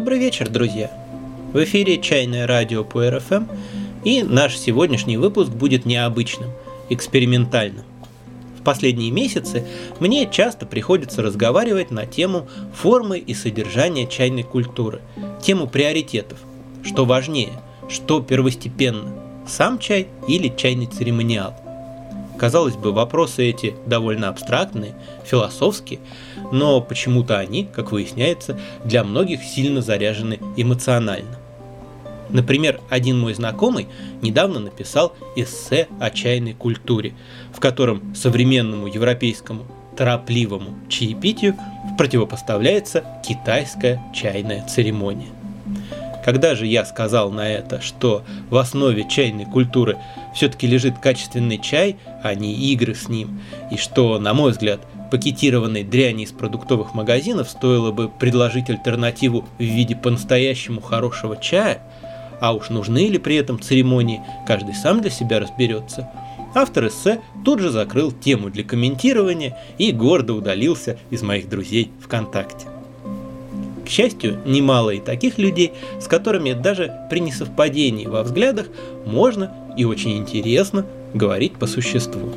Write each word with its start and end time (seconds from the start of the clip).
Добрый 0.00 0.18
вечер, 0.18 0.48
друзья! 0.48 0.90
В 1.52 1.62
эфире 1.62 2.00
«Чайное 2.00 2.46
радио» 2.46 2.84
по 2.84 3.10
РФМ, 3.10 3.44
и 4.02 4.22
наш 4.22 4.56
сегодняшний 4.56 5.18
выпуск 5.18 5.50
будет 5.50 5.84
необычным, 5.84 6.52
экспериментальным. 6.88 7.84
В 8.58 8.62
последние 8.62 9.10
месяцы 9.10 9.66
мне 10.00 10.26
часто 10.26 10.64
приходится 10.64 11.20
разговаривать 11.20 11.90
на 11.90 12.06
тему 12.06 12.48
формы 12.74 13.18
и 13.18 13.34
содержания 13.34 14.06
чайной 14.06 14.42
культуры, 14.42 15.02
тему 15.42 15.66
приоритетов, 15.66 16.38
что 16.82 17.04
важнее, 17.04 17.60
что 17.90 18.22
первостепенно, 18.22 19.12
сам 19.46 19.78
чай 19.78 20.08
или 20.26 20.50
чайный 20.56 20.86
церемониал– 20.86 21.54
Казалось 22.40 22.76
бы, 22.76 22.92
вопросы 22.92 23.50
эти 23.50 23.74
довольно 23.84 24.30
абстрактные, 24.30 24.94
философские, 25.26 26.00
но 26.50 26.80
почему-то 26.80 27.38
они, 27.38 27.68
как 27.70 27.92
выясняется, 27.92 28.58
для 28.82 29.04
многих 29.04 29.42
сильно 29.42 29.82
заряжены 29.82 30.38
эмоционально. 30.56 31.36
Например, 32.30 32.80
один 32.88 33.20
мой 33.20 33.34
знакомый 33.34 33.88
недавно 34.22 34.58
написал 34.58 35.12
эссе 35.36 35.86
о 36.00 36.08
чайной 36.08 36.54
культуре, 36.54 37.12
в 37.52 37.60
котором 37.60 38.14
современному 38.14 38.86
европейскому 38.86 39.66
торопливому 39.94 40.76
чаепитию 40.88 41.56
противопоставляется 41.98 43.04
китайская 43.22 44.02
чайная 44.14 44.66
церемония. 44.66 45.28
Когда 46.24 46.54
же 46.54 46.66
я 46.66 46.84
сказал 46.84 47.30
на 47.30 47.48
это, 47.48 47.80
что 47.80 48.24
в 48.50 48.56
основе 48.56 49.08
чайной 49.08 49.46
культуры 49.46 49.98
все-таки 50.34 50.66
лежит 50.66 50.98
качественный 50.98 51.58
чай, 51.58 51.96
а 52.22 52.34
не 52.34 52.54
игры 52.72 52.94
с 52.94 53.08
ним, 53.08 53.40
и 53.70 53.76
что, 53.76 54.18
на 54.18 54.34
мой 54.34 54.52
взгляд, 54.52 54.80
пакетированной 55.10 55.84
дряни 55.84 56.24
из 56.24 56.32
продуктовых 56.32 56.94
магазинов 56.94 57.48
стоило 57.50 57.90
бы 57.90 58.08
предложить 58.08 58.70
альтернативу 58.70 59.46
в 59.58 59.62
виде 59.62 59.96
по-настоящему 59.96 60.80
хорошего 60.80 61.36
чая, 61.36 61.82
а 62.40 62.52
уж 62.52 62.70
нужны 62.70 63.08
ли 63.08 63.18
при 63.18 63.36
этом 63.36 63.60
церемонии, 63.60 64.22
каждый 64.46 64.74
сам 64.74 65.00
для 65.00 65.10
себя 65.10 65.40
разберется. 65.40 66.10
Автор 66.54 66.88
эссе 66.88 67.20
тут 67.44 67.60
же 67.60 67.70
закрыл 67.70 68.10
тему 68.10 68.50
для 68.50 68.64
комментирования 68.64 69.56
и 69.78 69.92
гордо 69.92 70.34
удалился 70.34 70.98
из 71.10 71.22
моих 71.22 71.48
друзей 71.48 71.90
ВКонтакте 72.00 72.66
счастью, 73.90 74.38
немало 74.46 74.90
и 74.90 75.00
таких 75.00 75.36
людей, 75.36 75.72
с 76.00 76.06
которыми 76.06 76.52
даже 76.52 76.94
при 77.10 77.18
несовпадении 77.20 78.06
во 78.06 78.22
взглядах 78.22 78.68
можно 79.04 79.52
и 79.76 79.84
очень 79.84 80.16
интересно 80.16 80.86
говорить 81.14 81.54
по 81.54 81.66
существу. 81.66 82.30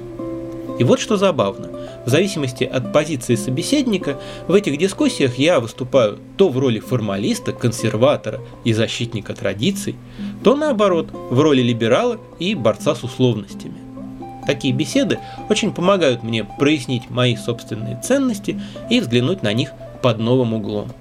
И 0.80 0.84
вот 0.84 1.00
что 1.00 1.18
забавно. 1.18 1.70
В 2.06 2.10
зависимости 2.10 2.64
от 2.64 2.92
позиции 2.92 3.36
собеседника, 3.36 4.18
в 4.48 4.54
этих 4.54 4.78
дискуссиях 4.78 5.38
я 5.38 5.60
выступаю 5.60 6.20
то 6.36 6.50
в 6.50 6.58
роли 6.58 6.80
формалиста, 6.80 7.54
консерватора 7.54 8.42
и 8.64 8.74
защитника 8.74 9.34
традиций, 9.36 9.96
то 10.44 10.56
наоборот, 10.56 11.10
в 11.12 11.40
роли 11.40 11.62
либерала 11.62 12.20
и 12.40 12.56
борца 12.56 12.96
с 12.96 13.04
условностями. 13.04 13.76
Такие 14.46 14.74
беседы 14.74 15.20
очень 15.50 15.74
помогают 15.74 16.24
мне 16.24 16.44
прояснить 16.44 17.10
мои 17.10 17.36
собственные 17.36 18.02
ценности 18.02 18.60
и 18.90 19.00
взглянуть 19.00 19.44
на 19.44 19.54
них 19.54 19.72
под 20.02 20.20
новым 20.20 20.54
углом. 20.54 20.92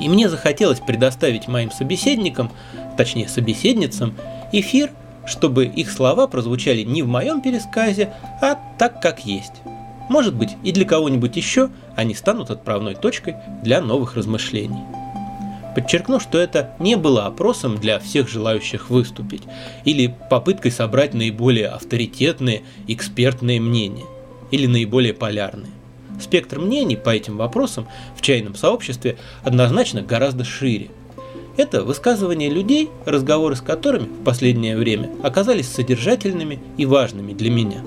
И 0.00 0.08
мне 0.08 0.28
захотелось 0.28 0.80
предоставить 0.80 1.48
моим 1.48 1.70
собеседникам, 1.70 2.50
точнее 2.96 3.28
собеседницам, 3.28 4.14
эфир, 4.52 4.90
чтобы 5.26 5.66
их 5.66 5.90
слова 5.90 6.26
прозвучали 6.26 6.82
не 6.82 7.02
в 7.02 7.08
моем 7.08 7.40
пересказе, 7.40 8.12
а 8.40 8.58
так, 8.78 9.00
как 9.00 9.24
есть. 9.24 9.62
Может 10.08 10.34
быть, 10.34 10.56
и 10.62 10.72
для 10.72 10.84
кого-нибудь 10.84 11.36
еще 11.36 11.70
они 11.96 12.14
станут 12.14 12.50
отправной 12.50 12.94
точкой 12.94 13.36
для 13.62 13.80
новых 13.80 14.16
размышлений. 14.16 14.82
Подчеркну, 15.74 16.20
что 16.20 16.38
это 16.38 16.70
не 16.78 16.96
было 16.96 17.26
опросом 17.26 17.78
для 17.78 17.98
всех 17.98 18.28
желающих 18.28 18.90
выступить 18.90 19.42
или 19.84 20.14
попыткой 20.30 20.70
собрать 20.70 21.14
наиболее 21.14 21.68
авторитетные 21.68 22.62
экспертные 22.86 23.60
мнения 23.60 24.04
или 24.52 24.66
наиболее 24.66 25.14
полярные. 25.14 25.72
Спектр 26.20 26.60
мнений 26.60 26.96
по 26.96 27.10
этим 27.10 27.36
вопросам 27.36 27.88
в 28.16 28.22
чайном 28.22 28.54
сообществе 28.54 29.16
однозначно 29.42 30.02
гораздо 30.02 30.44
шире. 30.44 30.90
Это 31.56 31.84
высказывания 31.84 32.50
людей, 32.50 32.90
разговоры 33.04 33.54
с 33.54 33.60
которыми 33.60 34.06
в 34.06 34.24
последнее 34.24 34.76
время 34.76 35.10
оказались 35.22 35.68
содержательными 35.68 36.58
и 36.76 36.84
важными 36.84 37.32
для 37.32 37.50
меня. 37.50 37.82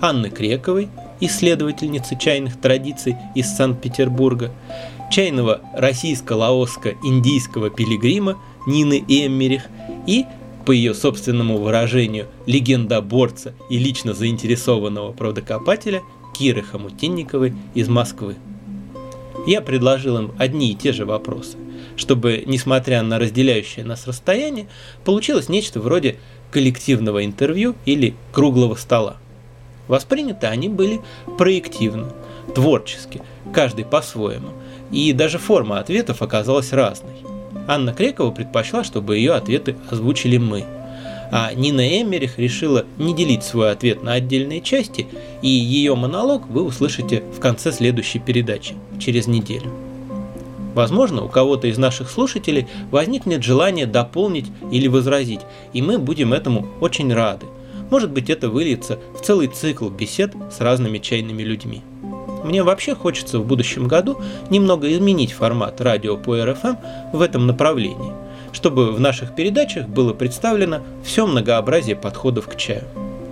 Анны 0.00 0.30
Крековой, 0.30 0.88
исследовательницы 1.20 2.16
чайных 2.18 2.60
традиций 2.60 3.16
из 3.34 3.48
Санкт-Петербурга, 3.56 4.52
чайного 5.10 5.60
российско-лаоско-индийского 5.74 7.70
пилигрима 7.70 8.38
Нины 8.66 9.04
Эммерих 9.08 9.64
и, 10.06 10.26
по 10.64 10.72
ее 10.72 10.94
собственному 10.94 11.58
выражению, 11.58 12.26
легендоборца 12.46 13.54
и 13.70 13.78
лично 13.78 14.14
заинтересованного 14.14 15.12
правдокопателя 15.12 16.02
Киры 16.38 16.62
Хомутинниковой 16.62 17.54
из 17.74 17.88
Москвы. 17.88 18.36
Я 19.46 19.60
предложил 19.60 20.16
им 20.18 20.32
одни 20.38 20.70
и 20.70 20.74
те 20.74 20.92
же 20.92 21.04
вопросы, 21.04 21.56
чтобы, 21.96 22.42
несмотря 22.46 23.02
на 23.02 23.18
разделяющее 23.18 23.84
нас 23.84 24.06
расстояние, 24.06 24.66
получилось 25.04 25.48
нечто 25.48 25.80
вроде 25.80 26.16
коллективного 26.50 27.24
интервью 27.24 27.74
или 27.84 28.14
круглого 28.32 28.74
стола. 28.74 29.16
Восприняты 29.88 30.46
они 30.46 30.68
были 30.68 31.00
проективно, 31.38 32.12
творчески, 32.54 33.20
каждый 33.52 33.84
по-своему, 33.84 34.48
и 34.90 35.12
даже 35.12 35.38
форма 35.38 35.78
ответов 35.78 36.22
оказалась 36.22 36.72
разной. 36.72 37.14
Анна 37.66 37.92
Крекова 37.92 38.30
предпочла, 38.30 38.84
чтобы 38.84 39.16
ее 39.16 39.32
ответы 39.32 39.76
озвучили 39.90 40.38
мы– 40.38 40.64
а 41.36 41.52
Нина 41.52 42.00
Эмерих 42.00 42.38
решила 42.38 42.86
не 42.96 43.12
делить 43.12 43.42
свой 43.42 43.72
ответ 43.72 44.04
на 44.04 44.12
отдельные 44.12 44.60
части, 44.60 45.08
и 45.42 45.48
ее 45.48 45.96
монолог 45.96 46.46
вы 46.48 46.62
услышите 46.62 47.24
в 47.36 47.40
конце 47.40 47.72
следующей 47.72 48.20
передачи, 48.20 48.74
через 49.00 49.26
неделю. 49.26 49.83
Возможно, 50.74 51.24
у 51.24 51.28
кого-то 51.28 51.68
из 51.68 51.78
наших 51.78 52.10
слушателей 52.10 52.66
возникнет 52.90 53.42
желание 53.42 53.86
дополнить 53.86 54.50
или 54.70 54.88
возразить, 54.88 55.40
и 55.72 55.80
мы 55.80 55.98
будем 55.98 56.32
этому 56.32 56.66
очень 56.80 57.12
рады. 57.12 57.46
Может 57.90 58.10
быть, 58.10 58.28
это 58.28 58.50
выльется 58.50 58.98
в 59.18 59.24
целый 59.24 59.48
цикл 59.48 59.88
бесед 59.88 60.34
с 60.50 60.60
разными 60.60 60.98
чайными 60.98 61.42
людьми. 61.42 61.82
Мне 62.44 62.62
вообще 62.62 62.94
хочется 62.94 63.38
в 63.38 63.46
будущем 63.46 63.88
году 63.88 64.20
немного 64.50 64.92
изменить 64.92 65.32
формат 65.32 65.80
радио 65.80 66.16
по 66.16 66.44
РФМ 66.44 66.76
в 67.12 67.22
этом 67.22 67.46
направлении– 67.46 68.12
чтобы 68.54 68.92
в 68.92 69.00
наших 69.00 69.34
передачах 69.34 69.88
было 69.88 70.14
представлено 70.14 70.80
все 71.04 71.26
многообразие 71.26 71.96
подходов 71.96 72.48
к 72.48 72.56
чаю. 72.56 72.84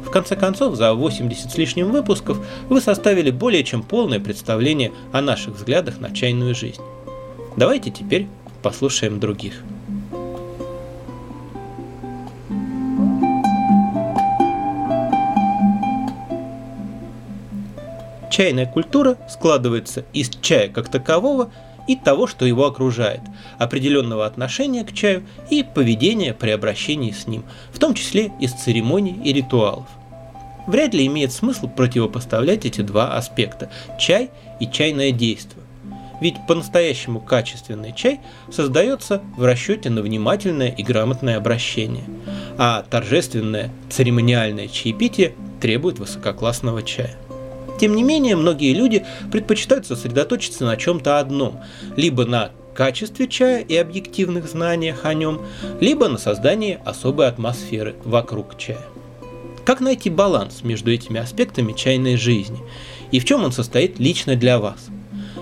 В 0.04 0.10
конце 0.10 0.36
концов, 0.36 0.74
за 0.74 0.92
80 0.92 1.50
с 1.50 1.56
лишним 1.56 1.91
выпусков 1.91 2.38
вы 2.69 2.80
составили 2.82 3.30
более 3.30 3.64
чем 3.64 3.82
полное 3.82 4.20
представление 4.20 4.92
о 5.12 5.22
наших 5.22 5.54
взглядах 5.54 6.00
на 6.00 6.10
чайную 6.10 6.54
жизнь. 6.54 6.82
Давайте 7.57 7.91
теперь 7.91 8.29
послушаем 8.63 9.21
других. 9.21 9.63
Чайная 18.31 18.65
культура 18.65 19.19
складывается 19.29 20.07
из 20.15 20.31
чая 20.41 20.69
как 20.69 20.89
такового 20.89 21.51
и 21.87 21.97
того, 21.97 22.27
что 22.27 22.47
его 22.47 22.67
окружает, 22.67 23.21
определенного 23.59 24.25
отношения 24.25 24.84
к 24.84 24.93
чаю 24.95 25.25
и 25.51 25.63
поведения 25.63 26.33
при 26.33 26.51
обращении 26.51 27.11
с 27.11 27.27
ним, 27.27 27.45
в 27.72 27.78
том 27.78 27.93
числе 27.93 28.33
из 28.41 28.53
церемоний 28.53 29.21
и 29.22 29.34
ритуалов. 29.34 29.87
Вряд 30.66 30.95
ли 30.95 31.07
имеет 31.07 31.33
смысл 31.33 31.69
противопоставлять 31.69 32.65
эти 32.65 32.81
два 32.81 33.16
аспекта– 33.16 33.71
чай 33.98 34.31
и 34.60 34.66
чайное 34.66 35.10
действие. 35.10 35.61
Ведь 36.22 36.36
по-настоящему 36.47 37.19
качественный 37.19 37.92
чай 37.92 38.21
создается 38.48 39.22
в 39.36 39.42
расчете 39.42 39.91
на 39.91 40.03
внимательное 40.03 40.69
и 40.69 40.84
грамотное 40.84 41.36
обращение, 41.36 42.04
а 42.57 42.84
торжественное 42.89 43.72
церемониальное 43.91 44.69
чаепитие 44.69 45.34
требует 45.60 45.98
высококлассного 45.98 46.84
чая. 46.84 47.16
Тем 47.80 47.97
не 47.97 48.04
менее, 48.04 48.36
многие 48.36 48.72
люди 48.72 49.04
предпочитают 49.33 49.84
сосредоточиться 49.84 50.65
на 50.65 50.77
чем-то 50.77 51.19
одном, 51.19 51.59
либо 51.97 52.24
на 52.24 52.53
качестве 52.72 53.27
чая 53.27 53.59
и 53.59 53.74
объективных 53.74 54.48
знаниях 54.48 55.04
о 55.04 55.15
нем, 55.15 55.41
либо 55.80 56.07
на 56.07 56.19
создании 56.19 56.78
особой 56.84 57.27
атмосферы 57.27 57.97
вокруг 58.04 58.57
чая. 58.57 58.86
Как 59.65 59.80
найти 59.80 60.09
баланс 60.09 60.63
между 60.63 60.92
этими 60.92 61.19
аспектами 61.19 61.72
чайной 61.72 62.15
жизни 62.15 62.60
и 63.10 63.19
в 63.19 63.24
чем 63.24 63.42
он 63.42 63.51
состоит 63.51 63.98
лично 63.98 64.36
для 64.36 64.60
вас? 64.60 64.86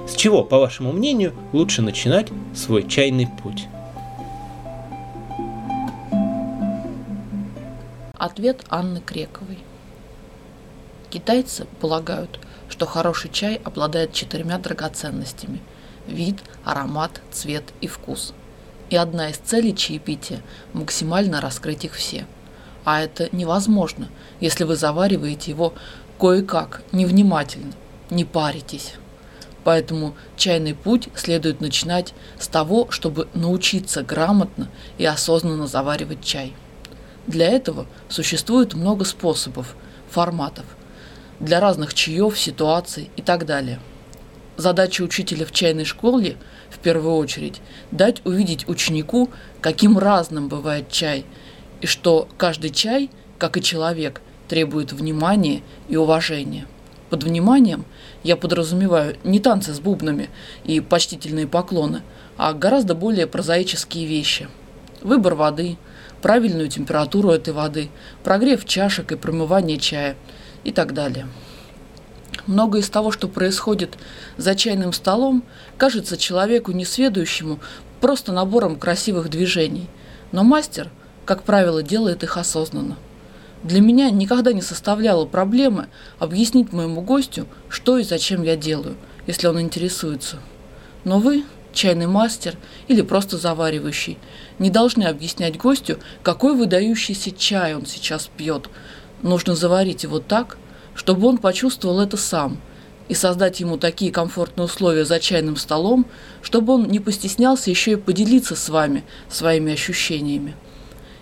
С 0.06 0.14
чего, 0.14 0.44
по 0.44 0.58
вашему 0.58 0.92
мнению, 0.92 1.34
лучше 1.52 1.82
начинать 1.82 2.28
свой 2.54 2.86
чайный 2.86 3.28
путь? 3.42 3.66
Ответ 8.14 8.64
Анны 8.68 9.00
Крековой. 9.00 9.58
Китайцы 11.08 11.66
полагают, 11.80 12.38
что 12.68 12.86
хороший 12.86 13.30
чай 13.30 13.60
обладает 13.64 14.12
четырьмя 14.12 14.58
драгоценностями–– 14.58 15.60
вид, 16.06 16.38
аромат, 16.64 17.20
цвет 17.32 17.64
и 17.80 17.86
вкус. 17.86 18.34
И 18.90 18.96
одна 18.96 19.30
из 19.30 19.36
целей 19.38 19.74
чаепития– 19.74 20.42
максимально 20.72 21.40
раскрыть 21.40 21.84
их 21.84 21.94
все. 21.94 22.26
А 22.84 23.00
это 23.00 23.28
невозможно, 23.32 24.08
если 24.40 24.64
вы 24.64 24.76
завариваете 24.76 25.50
его 25.50 25.74
кое-как, 26.18 26.82
невнимательно, 26.92 27.72
не 28.10 28.24
паритесь. 28.24 28.94
Поэтому 29.64 30.14
чайный 30.36 30.74
путь 30.74 31.08
следует 31.14 31.60
начинать 31.60 32.14
с 32.38 32.48
того, 32.48 32.90
чтобы 32.90 33.28
научиться 33.34 34.02
грамотно 34.02 34.68
и 34.96 35.04
осознанно 35.04 35.66
заваривать 35.66 36.24
чай. 36.24 36.54
Для 37.26 37.48
этого 37.48 37.86
существует 38.08 38.74
много 38.74 39.04
способов, 39.04 39.76
форматов, 40.08 40.64
для 41.38 41.60
разных 41.60 41.94
чаев, 41.94 42.38
ситуаций 42.38 43.10
и 43.16 43.22
так 43.22 43.46
далее. 43.46 43.80
Задача 44.56 45.02
учителя 45.02 45.46
в 45.46 45.52
чайной 45.52 45.84
школе, 45.84 46.36
в 46.70 46.78
первую 46.78 47.16
очередь, 47.16 47.60
дать 47.90 48.24
увидеть 48.26 48.68
ученику, 48.68 49.30
каким 49.60 49.98
разным 49.98 50.48
бывает 50.48 50.90
чай, 50.90 51.24
и 51.80 51.86
что 51.86 52.28
каждый 52.36 52.70
чай, 52.70 53.10
как 53.38 53.56
и 53.56 53.62
человек, 53.62 54.20
требует 54.48 54.92
внимания 54.92 55.62
и 55.88 55.96
уважения. 55.96 56.66
Под 57.10 57.24
вниманием 57.24 57.84
я 58.22 58.36
подразумеваю 58.36 59.16
не 59.24 59.40
танцы 59.40 59.74
с 59.74 59.80
бубнами 59.80 60.30
и 60.62 60.78
почтительные 60.80 61.48
поклоны, 61.48 62.02
а 62.36 62.52
гораздо 62.52 62.94
более 62.94 63.26
прозаические 63.26 64.06
вещи. 64.06 64.48
Выбор 65.02 65.34
воды, 65.34 65.76
правильную 66.22 66.68
температуру 66.68 67.30
этой 67.30 67.52
воды, 67.52 67.88
прогрев 68.22 68.64
чашек 68.64 69.10
и 69.10 69.16
промывание 69.16 69.76
чая 69.76 70.16
и 70.62 70.70
так 70.70 70.94
далее. 70.94 71.26
Многое 72.46 72.80
из 72.80 72.88
того, 72.88 73.10
что 73.10 73.26
происходит 73.26 73.98
за 74.36 74.54
чайным 74.54 74.92
столом, 74.92 75.42
кажется 75.78 76.16
человеку 76.16 76.70
несведущему 76.70 77.58
просто 78.00 78.30
набором 78.32 78.76
красивых 78.76 79.30
движений, 79.30 79.88
но 80.30 80.44
мастер, 80.44 80.90
как 81.24 81.42
правило, 81.42 81.82
делает 81.82 82.22
их 82.22 82.36
осознанно– 82.36 82.96
для 83.62 83.80
меня 83.80 84.10
никогда 84.10 84.52
не 84.52 84.62
составляло 84.62 85.26
проблемы 85.26 85.88
объяснить 86.18 86.72
моему 86.72 87.02
гостю, 87.02 87.46
что 87.68 87.98
и 87.98 88.04
зачем 88.04 88.42
я 88.42 88.56
делаю, 88.56 88.96
если 89.26 89.48
он 89.48 89.60
интересуется. 89.60 90.38
Но 91.04 91.18
вы, 91.18 91.44
чайный 91.72 92.06
мастер 92.06 92.56
или 92.88 93.02
просто 93.02 93.36
заваривающий, 93.36 94.18
не 94.58 94.70
должны 94.70 95.04
объяснять 95.04 95.58
гостю, 95.58 95.98
какой 96.22 96.54
выдающийся 96.54 97.30
чай 97.32 97.74
он 97.74 97.86
сейчас 97.86 98.30
пьет. 98.34 98.68
Нужно 99.22 99.54
заварить 99.54 100.04
его 100.04 100.20
так, 100.20 100.56
чтобы 100.94 101.28
он 101.28 101.38
почувствовал 101.38 102.00
это 102.00 102.16
сам 102.16 102.58
и 103.08 103.14
создать 103.14 103.60
ему 103.60 103.76
такие 103.76 104.12
комфортные 104.12 104.66
условия 104.66 105.04
за 105.04 105.20
чайным 105.20 105.56
столом, 105.56 106.06
чтобы 106.42 106.74
он 106.74 106.86
не 106.86 107.00
постеснялся 107.00 107.68
еще 107.68 107.92
и 107.92 107.96
поделиться 107.96 108.56
с 108.56 108.68
вами 108.68 109.04
своими 109.28 109.72
ощущениями. 109.72 110.54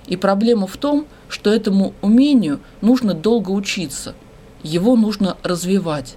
И 0.09 0.17
проблема 0.17 0.67
в 0.67 0.77
том, 0.77 1.07
что 1.29 1.53
этому 1.53 1.95
умению 2.01 2.61
нужно 2.81 3.15
долго 3.15 3.51
учиться, 3.51 4.15
его 4.63 4.97
нужно 4.97 5.37
развивать. 5.43 6.17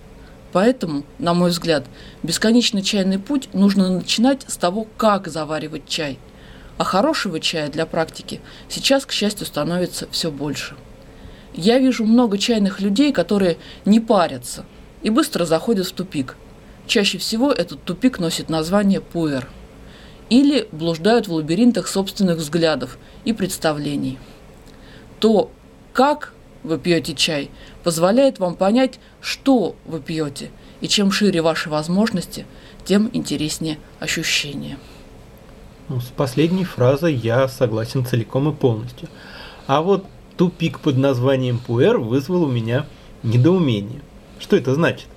Поэтому, 0.53 1.03
на 1.19 1.33
мой 1.33 1.51
взгляд, 1.51 1.85
бесконечный 2.23 2.81
чайный 2.81 3.19
путь 3.19 3.49
нужно 3.53 3.89
начинать 3.89 4.43
с 4.47 4.57
того, 4.57 4.88
как 4.97 5.27
заваривать 5.27 5.88
чай. 5.88 6.19
А 6.77 6.83
хорошего 6.83 7.39
чая 7.39 7.69
для 7.69 7.85
практики 7.85 8.41
сейчас, 8.69 9.05
к 9.05 9.11
счастью, 9.11 9.45
становится 9.45 10.07
все 10.09 10.31
больше. 10.31 10.75
Я 11.53 11.79
вижу 11.79 12.05
много 12.05 12.38
чайных 12.38 12.79
людей, 12.79 13.11
которые 13.11 13.57
не 13.85 13.99
парятся 13.99 14.65
и 15.03 15.09
быстро 15.09 15.45
заходят 15.45 15.85
в 15.85 15.91
тупик. 15.91 16.38
Чаще 16.88 17.17
всего 17.17 17.51
этот 17.51 17.83
тупик 17.83 18.19
носит 18.19 18.49
название 18.49 19.01
пуэр– 19.01 19.47
или 20.31 20.69
блуждают 20.71 21.27
в 21.27 21.33
лабиринтах 21.33 21.87
собственных 21.89 22.37
взглядов 22.37 22.97
и 23.25 23.33
представлений. 23.33 24.17
То, 25.19 25.51
как 25.91 26.33
вы 26.63 26.79
пьете 26.79 27.13
чай, 27.15 27.51
позволяет 27.83 28.39
вам 28.39 28.55
понять, 28.55 29.01
что 29.19 29.75
вы 29.83 29.99
пьете, 29.99 30.49
и 30.79 30.87
чем 30.87 31.11
шире 31.11 31.41
ваши 31.41 31.69
возможности, 31.69 32.45
тем 32.85 33.09
интереснее 33.11 33.77
ощущения. 33.99 34.77
Ну, 35.89 35.99
с 35.99 36.05
последней 36.05 36.63
фразой 36.63 37.13
я 37.13 37.49
согласен 37.49 38.05
целиком 38.05 38.49
и 38.49 38.53
полностью. 38.53 39.09
А 39.67 39.81
вот 39.81 40.05
тупик 40.37 40.79
под 40.79 40.95
названием 40.95 41.59
пуэр 41.59 41.97
вызвал 41.97 42.43
у 42.43 42.47
меня 42.49 42.85
недоумение. 43.21 43.99
Что 44.39 44.55
это 44.55 44.75
значит? 44.75 45.07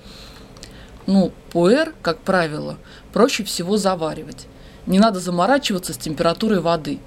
Ну, 1.07 1.31
пуэр, 1.53 1.93
как 2.01 2.19
правило, 2.19 2.77
проще 3.13 3.45
всего 3.45 3.77
заваривать 3.77 4.47
не 4.85 4.99
надо 4.99 5.19
заморачиваться 5.19 5.93
с 5.93 5.97
температурой 5.97 6.59
воды. 6.59 6.99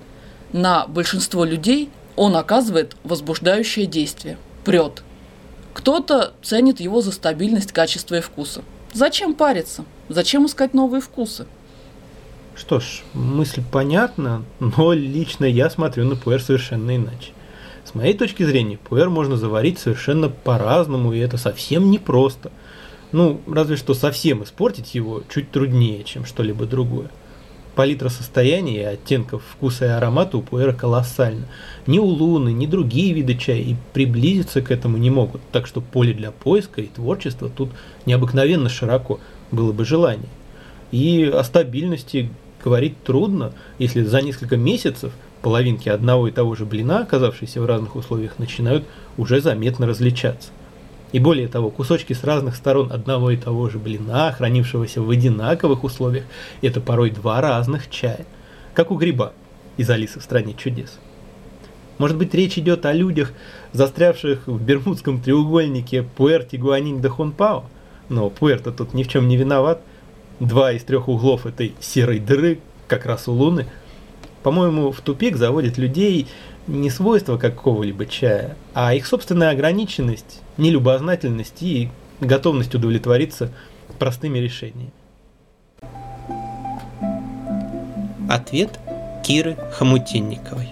На 0.53 0.87
большинство 0.87 1.45
людей 1.45 1.91
он 2.17 2.37
оказывает 2.37 2.97
возбуждающее 3.05 3.87
действие, 3.87 4.39
прет. 4.65 5.03
Кто-то 5.75 6.33
ценит 6.43 6.81
его 6.81 7.01
за 7.01 7.13
стабильность 7.13 7.73
качества 7.73 8.17
и 8.17 8.21
вкуса. 8.21 8.63
Зачем 8.93 9.35
париться? 9.35 9.85
Зачем 10.09 10.47
искать 10.47 10.75
новые 10.75 11.01
вкусы? 11.01 11.47
Что 12.57 12.81
ж, 12.81 13.03
мысль 13.13 13.63
понятна, 13.71 14.43
но 14.59 14.93
лично 14.93 15.45
я 15.45 15.71
смотрю 15.71 16.07
на 16.07 16.17
пуэр 16.17 16.43
совершенно 16.43 16.97
иначе. 16.97 17.33
С 17.85 17.95
моей 17.95 18.15
точки 18.15 18.43
зрения, 18.43 18.79
пуэр 18.79 19.09
можно 19.09 19.37
заварить 19.37 19.79
совершенно 19.79 20.29
по-разному, 20.29 21.13
и 21.13 21.19
это 21.19 21.37
совсем 21.37 21.91
непросто. 21.91 22.51
Ну, 23.13 23.41
разве 23.47 23.77
что 23.77 23.95
совсем 23.95 24.43
испортить 24.43 24.95
его 24.95 25.23
чуть 25.33 25.53
труднее, 25.53 26.03
чем 26.03 26.25
что-либо 26.25 26.67
другое 26.67 27.11
палитра 27.79 28.09
состояний 28.09 28.79
и 28.79 28.83
оттенков 28.83 29.45
вкуса 29.53 29.85
и 29.85 29.89
аромата 29.89 30.37
у 30.37 30.43
пуэра 30.43 30.73
колоссальна. 30.73 31.47
Ни 31.87 32.01
у 32.01 32.07
луны, 32.07 32.49
ни 32.49 32.67
другие 32.67 33.13
виды 33.13 33.37
чая 33.37 33.61
и 33.61 33.77
приблизиться 33.93 34.63
к 34.63 34.73
этому 34.73 34.97
не 34.97 35.11
могут, 35.11 35.41
так 35.53 35.69
что 35.69 35.81
поле 35.81 36.13
для 36.13 36.33
поиска 36.33 36.81
и 36.81 36.89
творчества 36.89 37.49
тут 37.49 37.71
необыкновенно 38.05 38.69
широко, 38.69 39.21
было 39.53 39.71
бы 39.71 39.85
желание. 39.85 40.29
И 40.91 41.23
о 41.33 41.45
стабильности 41.45 42.31
говорить 42.65 43.01
трудно, 43.05 43.53
если 43.79 44.03
за 44.03 44.23
несколько 44.23 44.57
месяцев 44.57 45.13
половинки 45.41 45.89
одного 45.89 46.27
и 46.27 46.33
того 46.33 46.57
же 46.57 46.67
блина, 46.67 47.03
оказавшиеся 47.03 47.63
в 47.63 47.67
разных 47.67 47.95
условиях, 47.95 48.41
начинают 48.41 48.87
уже 49.17 49.41
заметно 49.41 49.87
различаться. 49.87 50.51
И 51.13 51.19
более 51.19 51.49
того, 51.49 51.71
кусочки 51.71 52.13
с 52.13 52.23
разных 52.23 52.55
сторон 52.55 52.93
одного 52.93 53.31
и 53.31 53.37
того 53.37 53.71
же 53.71 53.79
блина, 53.79 54.31
хранившегося 54.33 55.01
в 55.01 55.09
одинаковых 55.09 55.85
условиях, 55.85 56.25
это 56.61 56.81
порой 56.81 57.11
два 57.11 57.41
разных 57.41 57.89
чая, 57.89 58.27
как 58.75 58.91
у 58.91 58.97
гриба 58.97 59.33
из 59.79 59.89
Алисы 59.89 60.21
в 60.21 60.23
стране 60.23 60.55
чудес. 60.55 60.99
Может 61.97 62.17
быть, 62.17 62.35
речь 62.35 62.59
идет 62.59 62.85
о 62.87 62.93
людях, 62.93 63.33
застрявших 63.73 64.47
в 64.47 64.61
Бермудском 64.63 65.21
треугольнике 65.21 66.03
Пуэрти, 66.03 66.57
Гуанинь 66.57 67.01
да 67.01 67.09
Хунпао? 67.09 67.65
Но 68.09 68.31
Пуэрто 68.31 68.71
тут 68.71 68.95
ни 68.95 69.03
в 69.03 69.09
чем 69.09 69.29
не 69.29 69.37
виноват. 69.37 69.81
Два 70.41 70.73
из 70.73 70.85
трех 70.85 71.09
углов 71.09 71.47
этой 71.47 71.75
серой 71.81 72.21
дыры, 72.21 72.61
как 72.87 73.07
раз 73.07 73.27
у 73.27 73.33
Луны. 73.33 73.67
По-моему, 74.45 74.93
в 74.93 75.01
тупик 75.01 75.37
заводит 75.37 75.79
людей 75.79 76.29
не 76.69 76.91
свойства 76.91 77.37
какого-либо 77.37 78.07
чая, 78.07 78.57
а 78.75 78.95
их 78.95 79.07
собственная 79.07 79.51
ограниченность, 79.51 80.43
нелюбознательность 80.59 81.63
и 81.63 81.89
готовность 82.21 82.75
удовлетвориться 82.75 83.51
простыми 83.99 84.39
решениями. 84.39 84.93
Ответ 88.29 88.79
Киры 89.25 89.57
Хомутинниковой. 89.73 90.69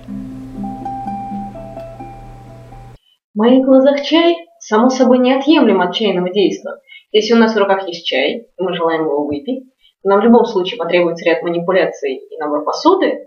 В 3.34 3.38
моих 3.38 3.64
глазах 3.64 4.02
чай, 4.02 4.36
само 4.60 4.90
собой, 4.90 5.18
неотъемлем 5.18 5.80
от 5.80 5.94
чайного 5.94 6.30
действия. 6.30 6.72
Если 7.12 7.32
у 7.34 7.36
нас 7.36 7.54
в 7.54 7.58
руках 7.58 7.86
есть 7.86 8.06
чай, 8.06 8.48
и 8.58 8.62
мы 8.62 8.74
желаем 8.74 9.02
его 9.02 9.24
выпить, 9.26 9.64
нам 10.02 10.20
в 10.20 10.24
любом 10.24 10.44
случае 10.44 10.78
потребуется 10.78 11.24
ряд 11.24 11.42
манипуляций 11.42 12.16
и 12.16 12.36
набор 12.38 12.64
посуды, 12.64 13.26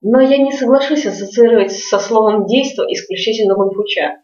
но 0.00 0.20
я 0.20 0.38
не 0.38 0.52
соглашусь 0.52 1.06
ассоциировать 1.06 1.72
со 1.72 1.98
словом 1.98 2.46
«действо» 2.46 2.84
исключительно 2.90 3.54
гунфуча. 3.54 4.22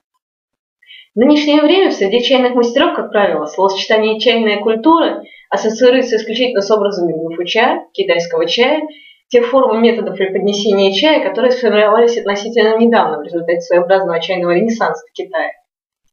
В 1.17 1.19
нынешнее 1.19 1.63
время 1.63 1.91
среди 1.91 2.23
чайных 2.23 2.55
мастеров, 2.55 2.95
как 2.95 3.11
правило, 3.11 3.47
словосочетание 3.47 4.21
«чайная 4.21 4.59
культура» 4.59 5.23
ассоциируется 5.49 6.17
исключительно 6.17 6.61
с 6.61 6.71
образами 6.71 7.15
гунфуча, 7.15 7.85
китайского 7.95 8.47
чая, 8.47 8.83
тех 9.29 9.47
форм 9.47 9.79
и 9.79 9.81
методов 9.81 10.19
преподнесения 10.19 10.93
чая, 10.93 11.27
которые 11.27 11.53
сформировались 11.53 12.19
относительно 12.19 12.77
недавно 12.77 13.21
в 13.21 13.23
результате 13.23 13.63
своеобразного 13.63 14.21
чайного 14.21 14.51
ренессанса 14.51 15.07
в 15.09 15.13
Китае. 15.13 15.53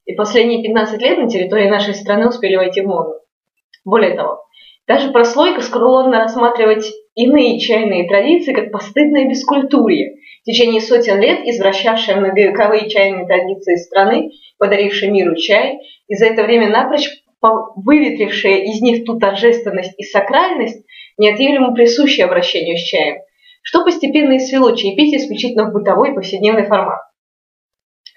И 0.05 0.13
последние 0.13 0.63
15 0.63 1.01
лет 1.01 1.17
на 1.17 1.27
территории 1.27 1.67
нашей 1.67 1.95
страны 1.95 2.29
успели 2.29 2.55
войти 2.55 2.79
в 2.79 2.86
моду. 2.86 3.15
Более 3.83 4.15
того, 4.15 4.45
даже 4.88 5.12
прослойка 5.12 5.60
склонна 5.60 6.22
рассматривать 6.22 6.89
иные 7.15 7.60
чайные 7.60 8.07
традиции 8.07 8.53
как 8.53 8.72
постыдное 8.72 9.27
бескультурье, 9.27 10.15
в 10.43 10.45
течение 10.45 10.81
сотен 10.81 11.21
лет 11.21 11.39
извращавшее 11.45 12.17
многовековые 12.17 12.89
чайные 12.89 13.25
традиции 13.25 13.75
страны, 13.77 14.31
подарившей 14.57 15.09
миру 15.09 15.35
чай, 15.38 15.79
и 16.07 16.15
за 16.15 16.25
это 16.25 16.43
время 16.43 16.69
напрочь 16.69 17.09
выветрившая 17.75 18.57
из 18.57 18.81
них 18.81 19.05
ту 19.05 19.19
торжественность 19.19 19.93
и 19.97 20.03
сакральность, 20.03 20.85
неотъемлемо 21.17 21.73
присущее 21.73 22.25
обращению 22.25 22.77
с 22.77 22.81
чаем, 22.81 23.17
что 23.62 23.83
постепенно 23.83 24.33
и 24.33 24.39
свело 24.39 24.75
чаепитие 24.75 25.19
исключительно 25.19 25.69
в 25.69 25.73
бытовой 25.73 26.12
и 26.12 26.13
повседневный 26.13 26.65
формат. 26.65 27.00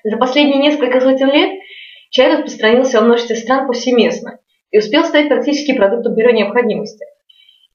За 0.03 0.17
последние 0.17 0.59
несколько 0.59 1.01
сотен 1.01 1.31
лет 1.31 1.61
чай 2.11 2.33
распространился 2.33 3.01
во 3.01 3.07
множестве 3.07 3.37
стран 3.37 3.67
повсеместно 3.67 4.39
и 4.71 4.79
успел 4.79 5.05
стать 5.05 5.29
практически 5.29 5.75
продуктом 5.75 6.15
первой 6.15 6.35
необходимости. 6.35 7.05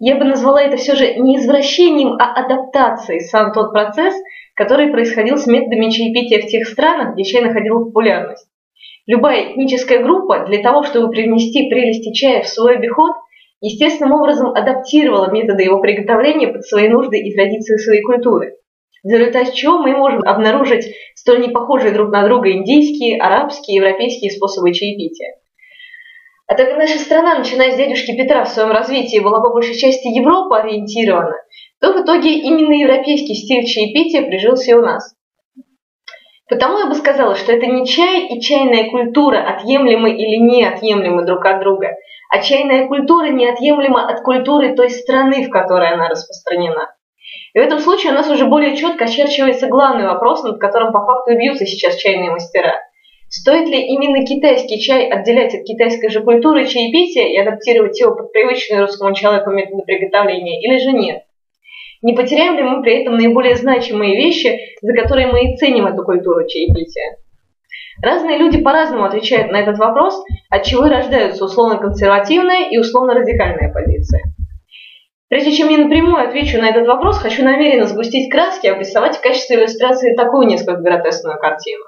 Я 0.03 0.15
бы 0.15 0.25
назвала 0.25 0.63
это 0.63 0.77
все 0.77 0.96
же 0.96 1.13
не 1.13 1.38
извращением, 1.38 2.13
а 2.13 2.34
адаптацией 2.34 3.20
сам 3.20 3.53
тот 3.53 3.72
процесс, 3.72 4.15
который 4.55 4.88
происходил 4.88 5.38
с 5.38 5.46
методами 5.46 5.91
чаепития 5.91 6.41
в 6.41 6.48
тех 6.48 6.67
странах, 6.67 7.13
где 7.13 7.24
чай 7.24 7.43
находил 7.43 7.86
популярность. 7.86 8.48
Любая 9.05 9.51
этническая 9.51 10.01
группа 10.01 10.43
для 10.48 10.63
того, 10.63 10.81
чтобы 10.81 11.12
привнести 11.12 11.70
прелести 11.70 12.13
чая 12.13 12.41
в 12.41 12.48
свой 12.48 12.77
обиход, 12.77 13.12
естественным 13.62 14.13
образом 14.13 14.50
адаптировала 14.55 15.29
методы 15.29 15.62
его 15.62 15.79
приготовления 15.79 16.48
под 16.48 16.65
свои 16.65 16.89
нужды 16.89 17.20
и 17.20 17.36
традиции 17.36 17.77
своей 17.77 18.01
культуры. 18.01 18.55
В 19.03 19.08
результате 19.08 19.53
чего 19.53 19.77
мы 19.77 19.91
можем 19.91 20.24
обнаружить 20.24 20.96
столь 21.13 21.41
непохожие 21.41 21.93
друг 21.93 22.12
на 22.12 22.27
друга 22.27 22.51
индийские, 22.51 23.22
арабские, 23.22 23.77
европейские 23.77 24.31
способы 24.31 24.74
чаепития. 24.74 25.36
А 26.51 26.53
так 26.53 26.67
как 26.67 26.79
наша 26.79 27.00
страна, 27.00 27.39
начиная 27.39 27.72
с 27.72 27.77
дядюшки 27.77 28.12
Петра 28.12 28.43
в 28.43 28.50
своем 28.50 28.72
развитии, 28.72 29.22
была 29.22 29.39
по 29.39 29.51
большей 29.51 29.74
части 29.74 30.10
Европа 30.10 30.58
ориентирована, 30.58 31.38
то 31.79 31.93
в 31.93 32.03
итоге 32.03 32.39
именно 32.39 32.74
европейский 32.74 33.36
стиль 33.36 33.65
чаепития 33.65 34.24
прижился 34.24 34.72
и 34.72 34.74
у 34.74 34.81
нас. 34.81 35.15
Потому 36.50 36.79
я 36.79 36.88
бы 36.88 36.96
сказала, 36.96 37.38
что 37.38 37.53
это 37.53 37.67
не 37.67 37.88
чай 37.88 38.27
и 38.27 38.41
чайная 38.41 38.89
культура 38.89 39.38
отъемлемы 39.38 40.12
или 40.12 40.36
неотъемлемы 40.41 41.24
друг 41.25 41.46
от 41.46 41.62
друга, 41.62 41.96
а 42.29 42.39
чайная 42.39 42.86
культура 42.89 43.27
неотъемлема 43.27 44.10
от 44.10 44.20
культуры 44.20 44.75
той 44.75 44.89
страны, 44.89 45.46
в 45.46 45.50
которой 45.50 45.93
она 45.93 46.10
распространена. 46.10 46.93
И 47.53 47.60
в 47.60 47.62
этом 47.62 47.79
случае 47.79 48.12
у 48.12 48.15
нас 48.15 48.29
уже 48.29 48.46
более 48.46 48.75
четко 48.75 49.05
очерчивается 49.05 49.67
главный 49.67 50.05
вопрос, 50.05 50.43
над 50.43 50.60
которым 50.60 50.91
по 50.91 51.00
факту 51.05 51.31
бьются 51.38 51.65
сейчас 51.65 51.96
чайные 51.96 52.29
мастера– 52.29 52.75
Стоит 53.34 53.70
ли 53.70 53.88
именно 53.88 54.26
китайский 54.26 54.78
чай 54.82 55.08
отделять 55.08 55.56
от 55.56 55.64
китайской 55.64 56.10
же 56.10 56.20
культуры 56.20 56.68
чаепития 56.68 57.28
и 57.28 57.38
адаптировать 57.38 57.98
его 57.98 58.14
под 58.14 58.34
привычные 58.34 58.82
русскому 58.82 59.16
человеку 59.16 59.52
методы 59.52 59.84
приготовления, 59.84 60.62
или 60.62 60.78
же 60.78 60.92
нет? 60.92 61.24
Не 62.02 62.12
потеряем 62.12 62.58
ли 62.58 62.64
мы 62.64 62.82
при 62.82 63.02
этом 63.02 63.16
наиболее 63.16 63.56
значимые 63.56 64.18
вещи, 64.18 64.60
за 64.82 64.94
которые 64.94 65.28
мы 65.28 65.46
и 65.46 65.56
ценим 65.56 65.88
эту 65.88 66.04
культуру 66.04 66.46
чаепития? 66.46 67.20
Разные 68.04 68.38
люди 68.38 68.60
по-разному 68.62 69.06
отвечают 69.06 69.50
на 69.50 69.62
этот 69.62 69.78
вопрос, 69.78 70.22
от 70.50 70.64
чего 70.64 70.90
рождаются 70.90 71.46
условно-консервативная 71.46 72.70
и 72.70 72.78
условно-радикальная 72.80 73.72
позиция. 73.72 74.24
Прежде 75.30 75.54
чем 75.54 75.70
я 75.70 75.78
напрямую 75.78 76.18
отвечу 76.22 76.60
на 76.60 76.68
этот 76.68 76.86
вопрос, 76.86 77.20
хочу 77.20 77.46
намеренно 77.46 77.86
сгустить 77.86 78.30
краски 78.30 78.66
и 78.66 78.70
обрисовать 78.70 79.16
в 79.16 79.22
качестве 79.22 79.56
иллюстрации 79.56 80.18
такую 80.18 80.48
несколько 80.48 80.82
гротесную 80.82 81.40
картину. 81.40 81.86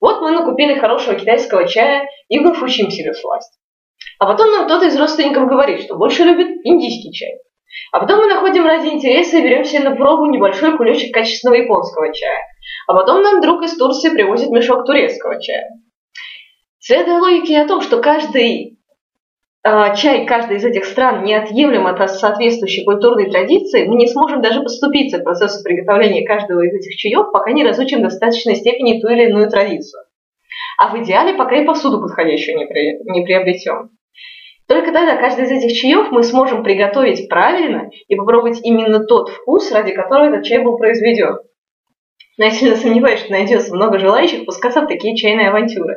Вот 0.00 0.20
мы 0.20 0.30
накупили 0.30 0.78
хорошего 0.78 1.16
китайского 1.16 1.66
чая 1.66 2.08
и 2.28 2.38
вдруг 2.38 2.56
себе 2.56 3.14
сласть. 3.14 3.58
А 4.18 4.26
потом 4.26 4.50
нам 4.50 4.66
кто-то 4.66 4.86
из 4.86 4.96
родственников 4.96 5.48
говорит, 5.48 5.82
что 5.82 5.96
больше 5.96 6.24
любит 6.24 6.48
индийский 6.64 7.12
чай. 7.12 7.40
А 7.92 8.00
потом 8.00 8.20
мы 8.20 8.26
находим 8.26 8.64
ради 8.64 8.88
интереса 8.88 9.38
и 9.38 9.42
берем 9.42 9.64
себе 9.64 9.80
на 9.80 9.96
пробу 9.96 10.26
небольшой 10.26 10.76
кулечек 10.76 11.12
качественного 11.12 11.62
японского 11.62 12.12
чая. 12.12 12.44
А 12.86 12.94
потом 12.94 13.22
нам 13.22 13.40
друг 13.40 13.62
из 13.62 13.76
Турции 13.76 14.10
привозит 14.10 14.50
мешок 14.50 14.86
турецкого 14.86 15.40
чая. 15.40 15.68
Следуя 16.78 17.18
логике 17.18 17.60
о 17.60 17.68
том, 17.68 17.80
что 17.82 18.00
каждый 18.00 18.77
чай 19.64 20.24
каждой 20.26 20.58
из 20.58 20.64
этих 20.64 20.84
стран 20.84 21.24
неотъемлем 21.24 21.86
от 21.86 22.10
соответствующей 22.10 22.84
культурной 22.84 23.30
традиции, 23.30 23.86
мы 23.86 23.96
не 23.96 24.06
сможем 24.06 24.40
даже 24.40 24.62
поступиться 24.62 25.18
к 25.18 25.24
процессу 25.24 25.62
приготовления 25.62 26.26
каждого 26.26 26.62
из 26.62 26.74
этих 26.74 26.96
чаев, 26.96 27.32
пока 27.32 27.52
не 27.52 27.64
разучим 27.64 28.00
в 28.00 28.02
достаточной 28.02 28.56
степени 28.56 29.00
ту 29.00 29.08
или 29.08 29.28
иную 29.28 29.50
традицию. 29.50 30.04
А 30.78 30.88
в 30.88 31.02
идеале 31.02 31.34
пока 31.34 31.56
и 31.56 31.64
посуду 31.64 32.00
подходящую 32.00 32.56
не, 32.56 32.66
при, 32.66 32.98
не 33.10 33.24
приобретем. 33.24 33.90
Только 34.68 34.92
тогда 34.92 35.16
каждый 35.16 35.46
из 35.46 35.50
этих 35.50 35.76
чаев 35.76 36.10
мы 36.10 36.22
сможем 36.22 36.62
приготовить 36.62 37.28
правильно 37.28 37.90
и 38.06 38.14
попробовать 38.14 38.60
именно 38.62 39.00
тот 39.00 39.30
вкус, 39.30 39.72
ради 39.72 39.92
которого 39.92 40.26
этот 40.26 40.44
чай 40.44 40.62
был 40.62 40.76
произведен. 40.76 41.38
Но 42.36 42.44
я 42.44 42.50
сильно 42.50 42.76
сомневаюсь, 42.76 43.20
что 43.20 43.32
найдется 43.32 43.74
много 43.74 43.98
желающих 43.98 44.44
пускаться 44.46 44.82
в 44.82 44.86
такие 44.86 45.16
чайные 45.16 45.48
авантюры, 45.48 45.96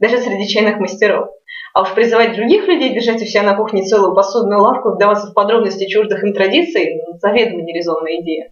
даже 0.00 0.18
среди 0.18 0.48
чайных 0.48 0.78
мастеров. 0.78 1.28
А 1.76 1.82
уж 1.82 1.92
призывать 1.92 2.34
других 2.34 2.66
людей 2.68 2.94
держать 2.94 3.20
у 3.20 3.26
себя 3.26 3.42
на 3.42 3.54
кухне 3.54 3.82
целую 3.82 4.14
посудную 4.14 4.62
лавку, 4.62 4.94
вдаваться 4.94 5.26
в 5.26 5.34
подробности 5.34 5.86
чуждых 5.86 6.24
им 6.24 6.32
традиций– 6.32 7.02
заведомо 7.20 7.60
нерезонная 7.64 8.22
идея. 8.22 8.50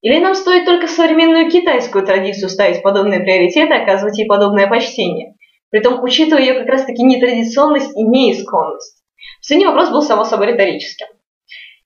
Или 0.00 0.20
нам 0.20 0.34
стоит 0.34 0.64
только 0.64 0.86
современную 0.86 1.50
китайскую 1.50 2.02
традицию 2.02 2.48
ставить 2.48 2.82
подобные 2.82 3.20
приоритеты, 3.20 3.74
оказывать 3.74 4.16
ей 4.16 4.26
подобное 4.26 4.68
почтение, 4.68 5.34
притом 5.68 6.02
учитывая 6.02 6.40
ее 6.40 6.54
как 6.54 6.66
раз-таки 6.66 7.02
нетрадиционность 7.02 7.94
и 7.94 8.02
неисконность. 8.02 9.02
Последний 9.42 9.66
вопрос 9.66 9.90
был 9.90 10.00
само 10.00 10.24
собой 10.24 10.54
риторическим. 10.54 11.08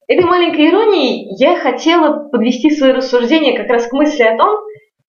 Этой 0.07 0.25
маленькой 0.25 0.69
иронией 0.69 1.35
я 1.37 1.57
хотела 1.57 2.29
подвести 2.29 2.71
свои 2.71 2.93
рассуждения 2.93 3.59
как 3.59 3.69
раз 3.71 3.89
к 3.89 3.93
мысли 3.93 4.23
о 4.23 4.39
том, 4.39 4.61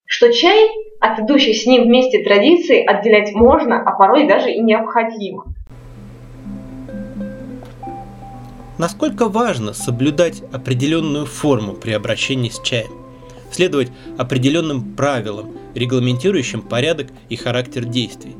что 0.08 0.34
чай 0.34 0.68
от 1.06 1.20
идущих 1.20 1.56
с 1.58 1.66
ним 1.66 1.84
вместе 1.84 2.24
традиций 2.24 2.82
отделять 2.82 3.34
можно, 3.34 3.82
а 3.82 3.92
порой 3.92 4.28
даже 4.28 4.52
и 4.52 4.60
необходимо. 4.62 5.46
Насколько 8.78 9.30
важно 9.30 9.74
соблюдать 9.74 10.42
определенную 10.52 11.26
форму 11.26 11.74
при 11.74 11.92
обращении 11.92 12.50
с 12.50 12.60
чаем, 12.60 12.92
следовать 13.52 13.90
определенным 14.18 14.96
правилам, 14.96 15.52
регламентирующим 15.76 16.62
порядок 16.62 17.08
и 17.30 17.36
характер 17.36 17.86
действий. 17.86 18.36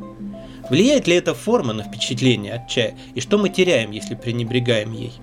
Влияет 0.70 1.08
ли 1.08 1.16
эта 1.16 1.34
форма 1.34 1.74
на 1.74 1.84
впечатление 1.84 2.54
от 2.54 2.68
чая 2.68 2.96
и 3.14 3.22
что 3.22 3.38
мы 3.38 3.50
теряем, 3.50 3.92
если 3.92 4.16
пренебрегаем 4.16 4.92
ей? 4.92 5.14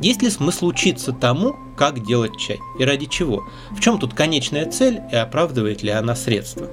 Есть 0.00 0.22
ли 0.22 0.30
смысл 0.30 0.66
учиться 0.66 1.12
тому, 1.12 1.56
как 1.76 2.04
делать 2.04 2.38
чай 2.38 2.58
и 2.78 2.84
ради 2.84 3.06
чего? 3.06 3.44
В 3.70 3.80
чем 3.80 3.98
тут 3.98 4.14
конечная 4.14 4.70
цель 4.70 5.00
и 5.10 5.16
оправдывает 5.16 5.82
ли 5.82 5.90
она 5.90 6.14
средства? 6.14 6.68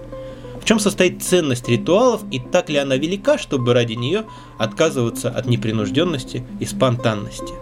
В 0.61 0.65
чем 0.65 0.79
состоит 0.79 1.23
ценность 1.23 1.67
ритуалов 1.67 2.23
и 2.31 2.39
так 2.39 2.69
ли 2.69 2.77
она 2.77 2.95
велика, 2.95 3.37
чтобы 3.37 3.73
ради 3.73 3.93
нее 3.93 4.25
отказываться 4.57 5.29
от 5.29 5.45
непринужденности 5.45 6.45
и 6.59 6.65
спонтанности? 6.65 7.53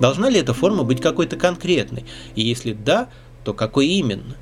Должна 0.00 0.28
ли 0.28 0.40
эта 0.40 0.54
форма 0.54 0.82
быть 0.82 1.00
какой-то 1.00 1.36
конкретной? 1.36 2.04
И 2.34 2.42
если 2.42 2.72
да, 2.72 3.08
то 3.44 3.52
какой 3.52 3.86
именно? 3.86 4.36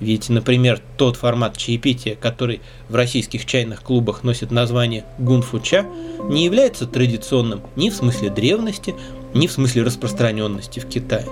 Ведь, 0.00 0.30
например, 0.30 0.80
тот 0.96 1.16
формат 1.16 1.58
чаепития, 1.58 2.14
который 2.14 2.62
в 2.88 2.94
российских 2.94 3.44
чайных 3.44 3.82
клубах 3.82 4.24
носит 4.24 4.50
название 4.50 5.04
гунфуча, 5.18 5.84
не 6.28 6.44
является 6.44 6.86
традиционным 6.86 7.62
ни 7.76 7.90
в 7.90 7.94
смысле 7.94 8.30
древности, 8.30 8.94
ни 9.34 9.46
в 9.46 9.52
смысле 9.52 9.82
распространенности 9.82 10.80
в 10.80 10.86
Китае. 10.86 11.26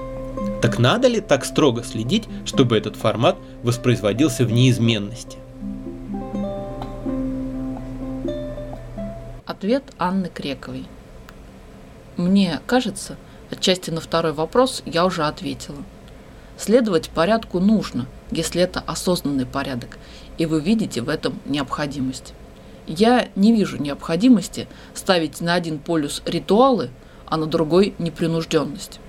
Так 0.62 0.78
надо 0.78 1.08
ли 1.08 1.20
так 1.20 1.44
строго 1.44 1.82
следить, 1.82 2.24
чтобы 2.44 2.76
этот 2.76 2.96
формат 2.96 3.36
воспроизводился 3.62 4.44
в 4.44 4.52
неизменности? 4.52 5.38
Ответ 9.46 9.82
Анны 9.98 10.30
Крековой. 10.32 10.86
Мне 12.16 12.60
кажется, 12.66 13.16
отчасти 13.50 13.90
на 13.90 14.00
второй 14.00 14.32
вопрос 14.32 14.82
я 14.84 15.04
уже 15.04 15.24
ответила. 15.24 15.78
Следовать 16.56 17.10
порядку 17.10 17.60
нужно, 17.60 18.06
если 18.30 18.60
это 18.62 18.80
осознанный 18.80 19.46
порядок, 19.46 19.98
и 20.38 20.46
вы 20.46 20.60
видите 20.60 21.00
в 21.02 21.08
этом 21.08 21.38
необходимость. 21.46 22.34
Я 22.86 23.28
не 23.36 23.52
вижу 23.52 23.76
необходимости 23.76 24.66
ставить 24.94 25.40
на 25.40 25.54
один 25.54 25.78
полюс 25.78 26.22
ритуалы– 26.24 26.90
а 27.30 27.36
на 27.36 27.46
другой– 27.46 27.94
непринужденность. 27.98 29.00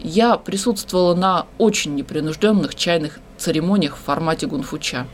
Я 0.00 0.36
присутствовала 0.36 1.14
на 1.14 1.46
очень 1.58 1.94
непринужденных 1.94 2.74
чайных 2.74 3.20
церемониях 3.36 3.96
в 3.96 4.00
формате 4.00 4.46
гунфуча. 4.46 5.06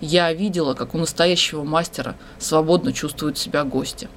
Я 0.00 0.32
видела, 0.32 0.74
как 0.74 0.94
у 0.94 0.98
настоящего 0.98 1.64
мастера 1.64 2.16
свободно 2.38 2.92
чувствуют 2.92 3.38
себя 3.38 3.64
гости. 3.64 4.08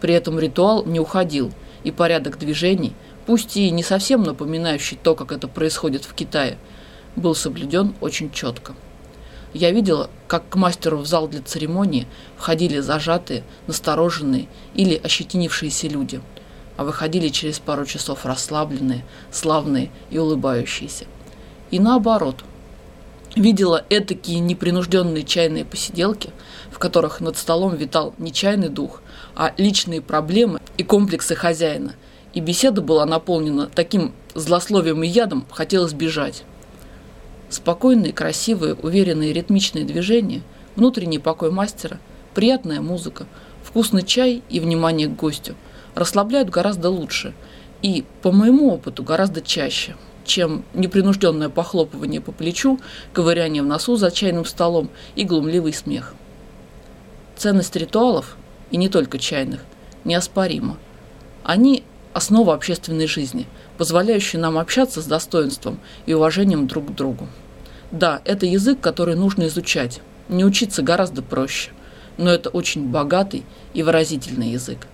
При 0.00 0.14
этом 0.14 0.38
ритуал 0.38 0.84
не 0.84 1.00
уходил, 1.00 1.52
и 1.82 1.90
порядок 1.90 2.38
движений, 2.38 2.92
пусть 3.26 3.56
и 3.56 3.70
не 3.70 3.82
совсем 3.82 4.22
напоминающий 4.22 4.98
то, 5.02 5.14
как 5.14 5.32
это 5.32 5.48
происходит 5.48 6.04
в 6.04 6.14
Китае, 6.14 6.58
был 7.16 7.34
соблюден 7.34 7.94
очень 8.00 8.30
четко. 8.30 8.74
Я 9.54 9.70
видела, 9.70 10.10
как 10.28 10.48
к 10.48 10.56
мастеру 10.56 10.98
в 10.98 11.06
зал 11.06 11.26
для 11.26 11.40
церемонии 11.40 12.06
входили 12.36 12.78
зажатые, 12.78 13.42
настороженные 13.66 14.48
или 14.74 14.94
ощетинившиеся 14.94 15.88
люди– 15.88 16.20
а 16.76 16.84
выходили 16.84 17.28
через 17.28 17.58
пару 17.58 17.86
часов 17.86 18.24
расслабленные, 18.24 19.04
славные 19.30 19.90
и 20.10 20.18
улыбающиеся. 20.18 21.06
И 21.70 21.78
наоборот. 21.78 22.44
Видела 23.34 23.84
этакие 23.90 24.40
непринужденные 24.40 25.22
чайные 25.22 25.66
посиделки, 25.66 26.30
в 26.70 26.78
которых 26.78 27.20
над 27.20 27.36
столом 27.36 27.76
витал 27.76 28.14
не 28.16 28.32
чайный 28.32 28.70
дух, 28.70 29.02
а 29.34 29.52
личные 29.58 30.00
проблемы 30.00 30.58
и 30.78 30.82
комплексы 30.82 31.34
хозяина, 31.34 31.96
и 32.32 32.40
беседа 32.40 32.80
была 32.80 33.04
наполнена 33.04 33.66
таким 33.66 34.14
злословием 34.34 35.02
и 35.02 35.06
ядом, 35.06 35.44
хотелось 35.50 35.92
бежать. 35.92 36.44
Спокойные, 37.50 38.14
красивые, 38.14 38.72
уверенные 38.72 39.34
ритмичные 39.34 39.84
движения, 39.84 40.40
внутренний 40.74 41.18
покой 41.18 41.50
мастера, 41.50 41.98
приятная 42.34 42.80
музыка, 42.80 43.26
вкусный 43.62 44.02
чай 44.02 44.42
и 44.48 44.60
внимание 44.60 45.08
к 45.08 45.16
гостю 45.16 45.56
расслабляют 45.96 46.50
гораздо 46.50 46.90
лучше 46.90 47.34
и, 47.82 48.04
по 48.22 48.30
моему 48.30 48.72
опыту, 48.72 49.02
гораздо 49.02 49.40
чаще, 49.40 49.96
чем 50.24 50.64
непринужденное 50.74 51.48
похлопывание 51.48 52.20
по 52.20 52.30
плечу, 52.30 52.78
ковыряние 53.12 53.62
в 53.62 53.66
носу 53.66 53.96
за 53.96 54.12
чайным 54.12 54.44
столом 54.44 54.90
и 55.16 55.24
глумливый 55.24 55.72
смех. 55.72 56.14
Ценность 57.36 57.74
ритуалов, 57.74 58.36
и 58.70 58.76
не 58.76 58.88
только 58.88 59.18
чайных, 59.18 59.60
неоспорима. 60.04 60.78
Они– 61.42 61.82
основа 62.12 62.54
общественной 62.54 63.08
жизни– 63.08 63.46
позволяющий 63.76 64.38
нам 64.38 64.58
общаться 64.58 65.00
с 65.00 65.06
достоинством 65.06 65.78
и 66.06 66.14
уважением 66.14 66.66
друг 66.66 66.88
к 66.88 66.94
другу. 66.94 67.28
Да, 67.90 68.20
это 68.24 68.46
язык, 68.46 68.80
который 68.80 69.14
нужно 69.14 69.46
изучать. 69.46 70.00
Не 70.28 70.44
учиться 70.44 70.82
гораздо 70.82 71.22
проще, 71.22 71.70
но 72.16 72.30
это 72.30 72.50
очень 72.50 72.88
богатый 72.88 73.44
и 73.74 73.82
выразительный 73.82 74.50
язык. 74.50 74.88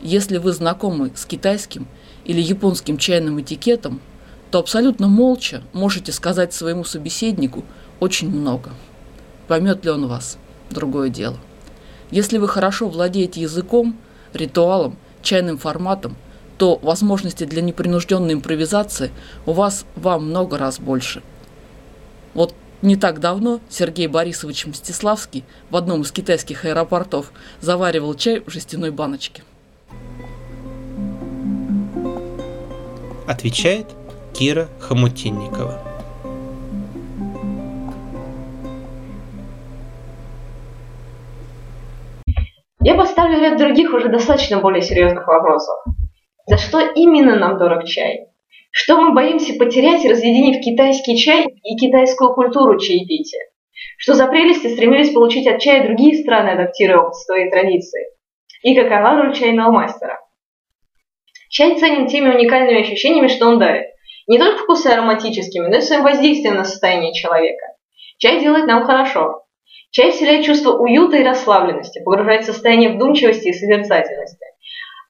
Если 0.00 0.38
вы 0.38 0.52
знакомы 0.52 1.12
с 1.14 1.24
китайским 1.24 1.86
или 2.24 2.40
японским 2.40 2.98
чайным 2.98 3.40
этикетом, 3.40 4.00
то 4.50 4.58
абсолютно 4.58 5.08
молча 5.08 5.62
можете 5.72 6.12
сказать 6.12 6.54
своему 6.54 6.84
собеседнику 6.84 7.64
очень 8.00 8.30
много. 8.30 8.70
Поймет 9.46 9.84
ли 9.84 9.90
он 9.90 10.06
вас? 10.06 10.38
Другое 10.70 11.08
дело. 11.08 11.36
Если 12.10 12.38
вы 12.38 12.48
хорошо 12.48 12.88
владеете 12.88 13.40
языком, 13.40 13.96
ритуалом, 14.32 14.96
чайным 15.22 15.58
форматом– 15.58 16.16
то 16.58 16.76
возможности 16.82 17.44
для 17.44 17.62
непринужденной 17.62 18.34
импровизации 18.34 19.12
у 19.46 19.52
вас 19.52 19.86
во 19.94 20.18
много 20.18 20.58
раз 20.58 20.80
больше. 20.80 21.22
Вот 22.34 22.54
не 22.82 22.96
так 22.96 23.20
давно 23.20 23.60
Сергей 23.70 24.08
Борисович 24.08 24.66
Мстиславский 24.66 25.44
в 25.70 25.76
одном 25.76 26.02
из 26.02 26.12
китайских 26.12 26.64
аэропортов 26.64 27.32
заваривал 27.60 28.14
чай 28.14 28.40
в 28.44 28.50
жестяной 28.50 28.90
баночке. 28.90 29.42
Отвечает 33.28 33.84
Кира 34.32 34.68
Хомутинникова. 34.80 35.82
Я 42.82 42.94
поставлю 42.94 43.38
ряд 43.38 43.58
других 43.58 43.92
уже 43.92 44.08
достаточно 44.08 44.60
более 44.60 44.80
серьезных 44.80 45.26
вопросов. 45.26 45.76
За 46.46 46.56
что 46.56 46.80
именно 46.80 47.36
нам 47.36 47.58
дорог 47.58 47.84
чай? 47.84 48.28
Что 48.70 48.98
мы 48.98 49.12
боимся 49.12 49.58
потерять, 49.58 50.06
разъединив 50.06 50.64
китайский 50.64 51.18
чай 51.18 51.44
и 51.44 51.76
китайскую 51.76 52.32
культуру 52.32 52.78
чаепития? 52.78 53.42
Что 53.98 54.14
за 54.14 54.26
прелести 54.28 54.72
стремились 54.72 55.12
получить 55.12 55.46
от 55.46 55.60
чая 55.60 55.86
другие 55.86 56.22
страны, 56.22 56.48
адаптируя 56.52 57.10
своей 57.10 57.50
традиции? 57.50 58.06
И 58.62 58.74
какова 58.74 59.22
роль 59.22 59.34
чайного 59.34 59.70
мастера? 59.70 60.18
Чай 61.48 61.78
ценен 61.78 62.06
теми 62.06 62.28
уникальными 62.28 62.80
ощущениями, 62.80 63.28
что 63.28 63.46
он 63.46 63.58
дарит. 63.58 63.86
Не 64.26 64.38
только 64.38 64.62
вкусы 64.62 64.88
ароматическими, 64.88 65.66
но 65.68 65.76
и 65.76 65.80
своим 65.80 66.02
воздействием 66.02 66.56
на 66.56 66.64
состояние 66.64 67.14
человека. 67.14 67.64
Чай 68.18 68.40
делает 68.40 68.66
нам 68.66 68.84
хорошо. 68.84 69.44
Чай 69.90 70.10
вселяет 70.10 70.44
чувство 70.44 70.72
уюта 70.72 71.16
и 71.16 71.24
расслабленности, 71.24 72.02
погружает 72.04 72.42
в 72.42 72.46
состояние 72.46 72.90
вдумчивости 72.90 73.48
и 73.48 73.52
созерцательности. 73.54 74.44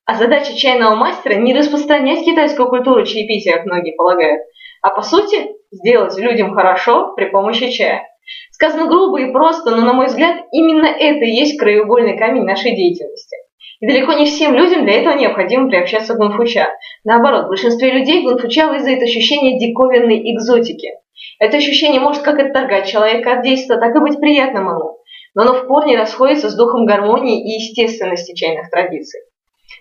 А 0.05 0.14
задача 0.14 0.57
чайного 0.57 0.94
мастера 0.94 1.35
не 1.35 1.53
распространять 1.53 2.24
китайскую 2.24 2.68
культуру 2.68 3.05
чаепития, 3.05 3.57
как 3.57 3.66
многие 3.66 3.96
полагают, 3.96 4.42
а 4.83 4.90
по 4.90 5.03
сути 5.03 5.48
сделать 5.72 6.16
людям 6.16 6.55
хорошо 6.55 7.12
при 7.16 7.27
помощи 7.27 7.70
чая. 7.70 8.07
Сказано 8.53 8.87
грубо 8.87 9.20
и 9.20 9.33
просто, 9.33 9.74
но, 9.74 9.85
на 9.85 9.92
мой 9.92 10.07
взгляд, 10.07 10.44
именно 10.53 10.87
это 10.87 11.24
и 11.24 11.31
есть 11.31 11.59
краеугольный 11.59 12.16
камень 12.16 12.44
нашей 12.44 12.77
деятельности. 12.77 13.37
И 13.80 13.86
далеко 13.86 14.12
не 14.14 14.24
всем 14.24 14.54
людям 14.54 14.84
для 14.84 15.00
этого 15.00 15.16
необходимо 15.16 15.68
приобщаться 15.68 16.14
к 16.14 16.16
гунфуча. 16.16 16.66
Наоборот, 17.04 17.44
в 17.44 17.48
большинстве 17.48 17.92
людей 17.92 18.22
гунфуча 18.22 18.66
вызовет 18.66 19.02
ощущение 19.02 19.58
диковинной 19.58 20.32
экзотики. 20.32 20.88
Это 21.38 21.58
ощущение 21.58 22.00
может 22.00 22.22
как 22.22 22.40
отторгать 22.40 22.88
человека 22.88 23.34
от 23.34 23.42
действия, 23.42 23.78
так 23.78 23.94
и 23.94 24.00
быть 24.00 24.18
приятным 24.18 24.68
ему. 24.68 24.98
Но 25.34 25.42
оно 25.42 25.54
в 25.54 25.66
корне 25.66 25.96
расходится 25.96 26.48
с 26.48 26.56
духом 26.56 26.86
гармонии 26.86 27.40
и 27.40 27.60
естественности 27.60 28.34
чайных 28.34 28.70
традиций. 28.70 29.20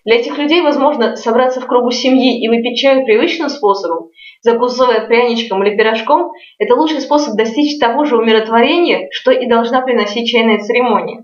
Для 0.05 0.17
этих 0.17 0.37
людей, 0.37 0.61
возможно, 0.61 1.15
собраться 1.15 1.59
в 1.59 1.65
кругу 1.65 1.89
семьи 1.89 2.39
и 2.39 2.47
выпить 2.47 2.77
чай 2.77 3.03
привычным 3.03 3.49
способом, 3.49 4.09
закусывая 4.41 5.07
пряничком 5.07 5.63
или 5.63 5.75
пирожком, 5.75 6.31
это 6.59 6.75
лучший 6.75 7.01
способ 7.01 7.35
достичь 7.35 7.79
того 7.79 8.05
же 8.05 8.17
умиротворения, 8.17 9.07
что 9.11 9.31
и 9.31 9.47
должна 9.47 9.81
приносить 9.81 10.29
чайная 10.29 10.59
церемония. 10.59 11.23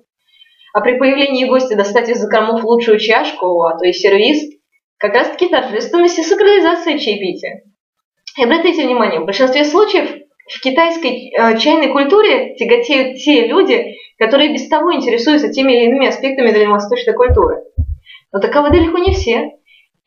А 0.73 0.81
при 0.81 0.97
появлении 0.97 1.45
гостя 1.45 1.77
достать 1.77 2.09
из 2.09 2.17
закромов 2.17 2.63
лучшую 2.63 2.99
чашку, 2.99 3.61
а 3.61 3.77
то 3.77 3.85
и 3.85 3.93
сервиз, 3.93 4.41
как 4.97 5.13
раз 5.13 5.29
таки 5.29 5.47
торжественность 5.47 6.17
и 6.17 6.23
сакрализация 6.23 6.97
чаепития. 6.97 7.61
И 8.37 8.43
обратите 8.43 8.83
внимание, 8.83 9.19
в 9.19 9.25
большинстве 9.25 9.65
случаев 9.65 10.09
в 10.47 10.61
китайской 10.61 11.31
э, 11.31 11.57
чайной 11.59 11.91
культуре 11.91 12.55
тяготеют 12.55 13.17
те 13.19 13.45
люди, 13.45 13.95
которые 14.17 14.51
без 14.51 14.67
того 14.67 14.93
интересуются 14.95 15.49
теми 15.49 15.73
или 15.73 15.85
иными 15.85 16.07
аспектами 16.07 16.51
дальневосточной 16.51 17.13
культуры. 17.13 17.61
Но 18.31 18.39
таковы 18.39 18.71
далеко 18.71 18.97
не 18.97 19.13
все. 19.13 19.51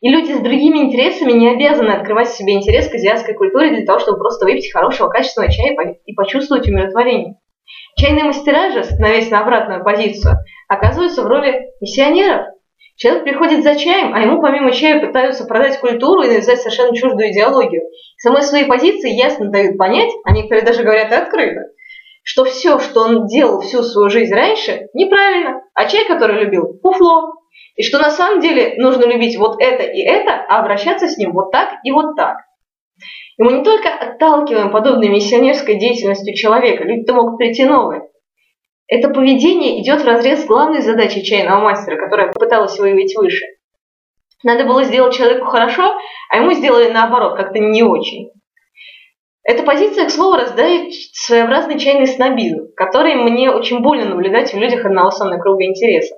И 0.01 0.09
люди 0.09 0.33
с 0.33 0.41
другими 0.41 0.79
интересами 0.79 1.33
не 1.33 1.49
обязаны 1.49 1.91
открывать 1.91 2.29
в 2.29 2.37
себе 2.37 2.55
интерес 2.55 2.89
к 2.89 2.95
азиатской 2.95 3.35
культуре 3.35 3.71
для 3.71 3.87
того, 3.87 4.01
чтобы 4.01 4.19
просто 4.19 4.45
выпить 4.45 4.73
хорошего 4.73 5.09
качественного 5.09 5.53
чая 5.53 5.97
и 6.05 6.13
почувствовать 6.15 6.69
умиротворение. 6.69 7.37
Чайные 7.97 8.25
мастера 8.25 8.71
же, 8.73 8.85
становясь 8.85 9.31
на 9.31 9.41
обратную 9.41 9.83
позицию, 9.83 10.37
оказываются 10.69 11.23
в 11.23 11.27
роли 11.27 11.71
миссионеров. 11.81 12.47
Человек 12.97 13.25
приходит 13.25 13.63
за 13.63 13.77
чаем, 13.77 14.15
а 14.15 14.21
ему 14.21 14.41
помимо 14.41 14.73
чая 14.73 15.05
пытаются 15.05 15.45
продать 15.45 15.79
культуру 15.81 16.23
и 16.23 16.29
навязать 16.29 16.61
совершенно 16.61 16.97
чуждую 16.97 17.31
идеологию. 17.31 17.83
Самой 18.19 18.43
своей 18.43 18.65
позиции 18.65 19.11
ясно 19.11 19.51
дают 19.51 19.77
понять, 19.77 20.11
а 20.25 20.33
некоторые 20.33 20.65
даже 20.65 20.83
говорят 20.83 21.13
открыто, 21.13 21.61
что 22.23 22.45
все, 22.45 22.79
что 22.79 23.03
он 23.03 23.27
делал 23.27 23.61
всю 23.61 23.83
свою 23.83 24.09
жизнь 24.09 24.35
раньше, 24.35 24.89
неправильно, 24.95 25.63
а 25.75 25.85
чай, 25.87 26.07
который 26.07 26.43
любил, 26.43 26.79
фуфло. 26.83 27.35
И 27.77 27.83
что 27.83 27.99
на 27.99 28.11
самом 28.11 28.41
деле 28.41 28.75
нужно 28.79 29.05
любить 29.05 29.37
вот 29.37 29.61
это 29.61 29.83
и 29.83 30.01
это, 30.01 30.33
а 30.49 30.61
обращаться 30.61 31.09
с 31.09 31.19
ним 31.19 31.33
вот 31.33 31.53
так 31.53 31.75
и 31.85 31.93
вот 31.93 32.17
так. 32.17 32.39
И 33.39 33.43
мы 33.43 33.53
не 33.53 33.65
только 33.65 33.89
отталкиваем 33.91 34.71
подобной 34.71 35.09
миссионерской 35.09 35.79
деятельностью 35.79 36.35
человека, 36.35 36.85
люди-то 36.85 37.15
могут 37.15 37.37
прийти 37.39 37.65
новые. 37.65 38.03
Это 38.89 39.09
поведение 39.09 39.83
идет 39.83 40.03
в 40.03 40.07
разрез 40.07 40.43
с 40.43 40.47
главной 40.47 40.81
задачей 40.81 41.25
чайного 41.25 41.61
мастера, 41.61 41.97
которая 41.97 42.33
попыталась 42.33 42.79
выявить 42.79 43.17
выше. 43.17 43.45
Надо 44.43 44.65
было 44.65 44.85
сделать 44.85 45.15
человеку 45.15 45.47
хорошо, 45.47 45.97
а 46.31 46.37
ему 46.37 46.53
сделали 46.53 46.91
наоборот, 46.91 47.37
как-то 47.37 47.59
не 47.59 47.83
очень. 47.83 48.31
Эта 49.43 49.63
позиция, 49.63 50.07
к 50.07 50.11
слову, 50.11 50.37
раздает 50.37 50.93
своеобразный 51.13 51.79
чайный 51.79 52.07
снобизм, 52.07 52.69
который 52.77 53.15
мне 53.15 53.51
очень 53.51 53.81
больно 53.81 54.07
наблюдать 54.07 54.53
в 54.53 54.59
людях 54.59 54.85
одного 54.85 55.11
со 55.11 55.25
мной 55.25 55.41
круга 55.41 55.65
интереса. 55.65 56.17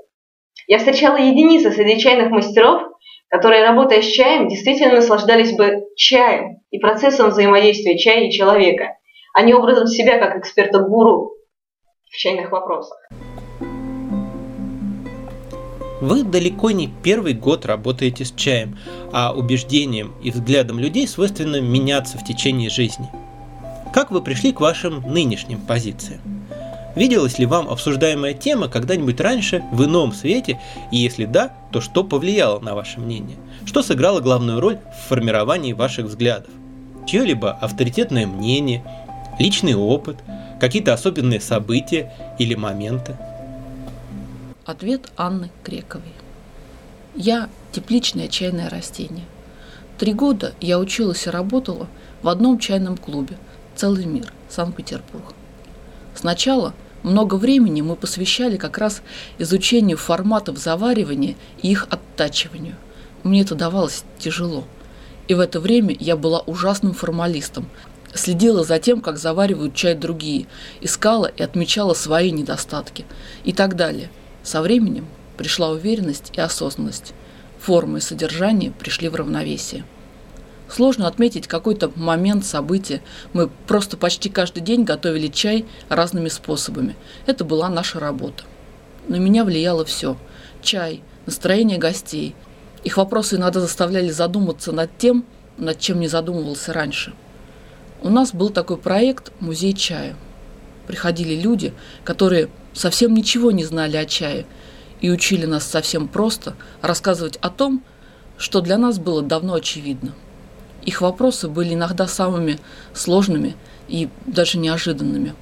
Я 0.67 0.79
встречала 0.79 1.17
единицы 1.17 1.71
среди 1.71 1.99
чайных 1.99 2.31
мастеров, 2.31 2.83
которые, 3.29 3.67
работая 3.67 4.03
с 4.03 4.07
чаем, 4.07 4.49
действительно 4.49 4.97
наслаждались 4.97 5.57
бы 5.57 5.85
чаем 5.97 6.61
и 6.71 6.79
процессом 6.79 7.31
взаимодействия 7.31 7.99
чая 7.99 8.27
и 8.27 8.33
человека, 8.33 8.97
а 9.35 9.43
не 9.43 9.55
образом 9.55 9.87
себя 9.87 10.19
как 10.19 10.37
эксперта-гуру 10.37 11.33
в 12.11 12.17
чайных 12.17 12.51
вопросах. 12.51 12.99
Вы 16.01 16.23
далеко 16.23 16.71
не 16.71 16.89
первый 17.03 17.35
год 17.35 17.67
работаете 17.67 18.25
с 18.25 18.33
чаем, 18.33 18.79
а 19.13 19.35
убеждениям 19.35 20.15
и 20.23 20.31
взглядам 20.31 20.79
людей 20.79 21.09
свойственно 21.09 21.61
меняться 21.61 22.19
в 22.19 22.25
течение 22.25 22.71
жизни. 22.71 23.09
Как 23.93 24.13
вы 24.13 24.23
пришли 24.23 24.53
к 24.53 24.61
вашим 24.61 25.03
нынешним 25.13 25.61
позициям? 25.61 26.38
Виделась 26.95 27.39
ли 27.39 27.47
вам 27.47 27.69
обсуждаемая 27.69 28.35
тема 28.35 28.69
когда-нибудь 28.69 29.21
раньше 29.21 29.63
в 29.73 29.85
ином 29.85 30.13
свете, 30.13 30.61
и 30.91 30.97
если 30.97 31.27
да, 31.27 31.53
то 31.71 31.81
что 31.81 32.03
повлияло 32.03 32.59
на 32.61 32.75
ваше 32.75 32.99
мнение? 32.99 33.37
Что 33.67 33.83
сыграло 33.83 34.21
главную 34.21 34.61
роль 34.61 34.79
в 34.79 35.09
формировании 35.09 35.75
ваших 35.75 36.07
взглядов? 36.07 36.51
Чье-либо 37.07 37.53
авторитетное 37.53 38.27
мнение, 38.27 38.85
личный 39.39 39.75
опыт, 39.75 40.17
какие-то 40.61 40.93
особенные 40.93 41.41
события 41.41 42.13
или 42.39 42.55
моменты? 42.55 43.17
Ответ 44.65 45.11
Анны 45.17 45.51
Крековой. 45.63 46.13
Я 47.15 47.49
тепличное 47.73 48.29
чайное 48.29 48.69
растение. 48.69 49.25
Три 49.99 50.13
года 50.13 50.53
я 50.61 50.79
училась 50.79 51.27
и 51.27 51.31
работала 51.31 51.87
в 52.23 52.29
одном 52.29 52.59
чайном 52.59 52.97
клубе 52.97 53.37
«Целый 53.75 54.05
мир», 54.05 54.33
Санкт-Петербург. 54.49 55.35
Сначала– 56.19 56.75
много 57.03 57.37
времени 57.37 57.81
мы 57.81 57.95
посвящали 57.95 58.57
как 58.57 58.79
раз 58.79 59.03
изучению 59.39 59.97
форматов 59.97 60.59
заваривания 60.59 61.37
и 61.63 61.71
их 61.71 61.87
оттачиванию. 61.91 62.75
Мне 63.23 63.43
это 63.43 63.55
давалось 63.55 64.05
тяжело. 64.19 64.65
И 65.29 65.35
в 65.35 65.41
это 65.41 65.61
время 65.61 65.95
я 65.99 66.17
была 66.17 66.41
ужасным 66.41 66.93
формалистом, 66.93 67.69
следила 68.15 68.65
за 68.65 68.79
тем, 68.79 69.01
как 69.01 69.19
заваривают 69.19 69.75
чай 69.75 69.95
другие, 69.95 70.47
искала 70.81 71.27
и 71.27 71.43
отмечала 71.43 71.95
свои 71.95 72.33
недостатки 72.33 73.05
и 73.45 73.53
так 73.53 73.77
далее. 73.77 74.11
Со 74.43 74.61
временем 74.61 75.07
пришла 75.37 75.71
уверенность 75.71 76.33
и 76.35 76.41
осознанность. 76.41 77.13
Форма 77.61 77.99
и 77.99 78.01
содержание 78.01 78.73
пришли 78.73 79.09
в 79.09 79.15
равновесие. 79.15 79.85
Сложно 80.71 81.07
отметить 81.07 81.47
какой-то 81.47 81.91
момент, 81.97 82.45
события. 82.45 83.01
Мы 83.33 83.49
просто 83.67 83.97
почти 83.97 84.29
каждый 84.29 84.61
день 84.61 84.85
готовили 84.85 85.29
чай 85.29 85.65
разными 85.89 86.29
способами. 86.29 86.95
Это 87.27 87.45
была 87.45 87.71
наша 87.71 87.99
работа. 87.99 88.45
На 89.09 89.17
меня 89.17 89.45
влияло 89.45 89.87
все. 89.87 90.19
Чай, 90.63 91.03
настроение 91.25 91.79
гостей. 91.79 92.35
Их 92.85 92.99
вопросы 92.99 93.37
иногда 93.37 93.61
заставляли 93.61 94.11
задуматься 94.11 94.73
над 94.73 94.97
тем, 94.99 95.25
над 95.57 95.79
чем 95.79 96.01
не 96.01 96.09
задумывался 96.09 96.75
раньше. 96.75 97.15
У 98.03 98.11
нас 98.11 98.33
был 98.33 98.51
такой 98.51 98.77
проект 98.77 99.33
«Музей 99.41 99.73
чая». 99.73 100.17
Приходили 100.87 101.35
люди, 101.35 101.73
которые 102.05 102.49
совсем 102.75 103.15
ничего 103.15 103.51
не 103.51 103.65
знали 103.65 103.97
о 103.97 104.05
чае 104.05 104.47
и 105.01 105.11
учили 105.11 105.47
нас 105.47 105.65
совсем 105.65 106.09
просто 106.09 106.55
рассказывать 106.83 107.37
о 107.39 107.51
том, 107.51 107.83
что 108.37 108.61
для 108.61 108.79
нас 108.79 108.99
было 108.99 109.23
давно 109.23 109.55
очевидно– 109.55 110.15
их 110.85 111.01
вопросы 111.01 111.49
были 111.49 111.75
иногда 111.75 112.07
самыми 112.07 112.59
сложными 112.95 113.57
и 113.89 114.09
даже 114.27 114.59
неожиданными. 114.59 115.35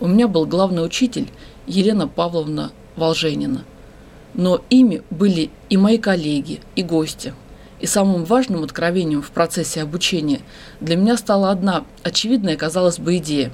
У 0.00 0.06
меня 0.06 0.28
был 0.28 0.46
главный 0.46 0.84
учитель 0.84 1.28
Елена 1.66 2.06
Павловна 2.06 2.72
Волженина. 2.96 3.64
Но 4.34 4.60
ими 4.68 5.02
были 5.08 5.50
и 5.70 5.76
мои 5.76 5.96
коллеги, 5.98 6.60
и 6.74 6.82
гости. 6.82 7.32
И 7.80 7.86
самым 7.86 8.24
важным 8.24 8.64
откровением 8.64 9.22
в 9.22 9.30
процессе 9.30 9.82
обучения 9.82 10.40
для 10.80 10.96
меня 10.96 11.16
стала 11.16 11.50
одна 11.50 11.84
очевидная, 12.02 12.56
казалось 12.56 12.98
бы, 12.98 13.16
идея. 13.16 13.52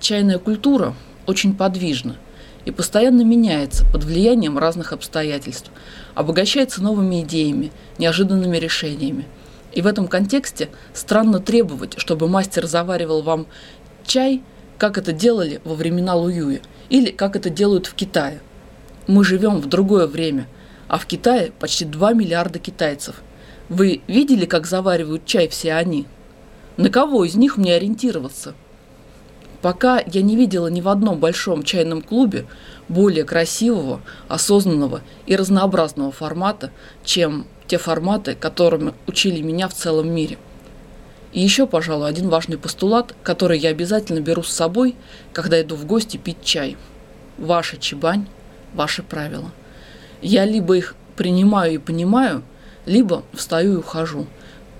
Чайная 0.00 0.38
культура 0.38 0.94
очень 1.26 1.54
подвижна 1.54 2.16
и 2.64 2.70
постоянно 2.70 3.22
меняется 3.22 3.84
под 3.92 4.04
влиянием 4.04 4.58
разных 4.58 4.92
обстоятельств, 4.92 5.70
обогащается 6.14 6.82
новыми 6.82 7.22
идеями, 7.22 7.72
неожиданными 7.98 8.56
решениями– 8.56 9.26
и 9.78 9.80
в 9.80 9.86
этом 9.86 10.08
контексте 10.08 10.70
странно 10.92 11.38
требовать, 11.38 11.94
чтобы 11.98 12.26
мастер 12.26 12.66
заваривал 12.66 13.22
вам 13.22 13.46
чай, 14.04 14.42
как 14.76 14.98
это 14.98 15.12
делали 15.12 15.60
во 15.62 15.76
времена 15.76 16.16
Луюя, 16.16 16.58
или 16.88 17.12
как 17.12 17.36
это 17.36 17.48
делают 17.48 17.86
в 17.86 17.94
Китае. 17.94 18.40
Мы 19.06 19.24
живем 19.24 19.60
в 19.60 19.66
другое 19.66 20.08
время, 20.08 20.48
а 20.88 20.98
в 20.98 21.06
Китае 21.06 21.52
почти 21.60 21.84
2 21.84 22.12
миллиарда 22.14 22.58
китайцев. 22.58 23.22
Вы 23.68 24.00
видели, 24.08 24.46
как 24.46 24.66
заваривают 24.66 25.26
чай 25.26 25.46
все 25.46 25.74
они? 25.74 26.06
На 26.76 26.90
кого 26.90 27.24
из 27.24 27.36
них 27.36 27.56
мне 27.56 27.76
ориентироваться? 27.76 28.54
Пока 29.62 30.02
я 30.04 30.22
не 30.22 30.34
видела 30.34 30.66
ни 30.66 30.80
в 30.80 30.88
одном 30.88 31.20
большом 31.20 31.62
чайном 31.62 32.02
клубе 32.02 32.46
более 32.88 33.22
красивого, 33.22 34.00
осознанного 34.26 35.02
и 35.26 35.36
разнообразного 35.36 36.10
формата, 36.10 36.72
чем 37.04 37.46
те 37.68 37.78
форматы, 37.78 38.34
которыми 38.34 38.94
учили 39.06 39.42
меня 39.42 39.68
в 39.68 39.74
целом 39.74 40.10
мире. 40.12 40.38
И 41.32 41.40
еще, 41.40 41.66
пожалуй, 41.66 42.08
один 42.08 42.30
важный 42.30 42.56
постулат, 42.56 43.14
который 43.22 43.58
я 43.58 43.68
обязательно 43.68 44.20
беру 44.20 44.42
с 44.42 44.50
собой, 44.50 44.96
когда 45.34 45.60
иду 45.60 45.76
в 45.76 45.84
гости 45.84 46.16
пить 46.16 46.42
чай. 46.42 46.76
Ваша 47.36 47.76
чебань, 47.76 48.26
ваши 48.72 49.02
правила. 49.02 49.52
Я 50.22 50.46
либо 50.46 50.76
их 50.76 50.94
принимаю 51.16 51.74
и 51.74 51.78
понимаю, 51.78 52.42
либо 52.86 53.22
встаю 53.34 53.74
и 53.74 53.76
ухожу. 53.76 54.26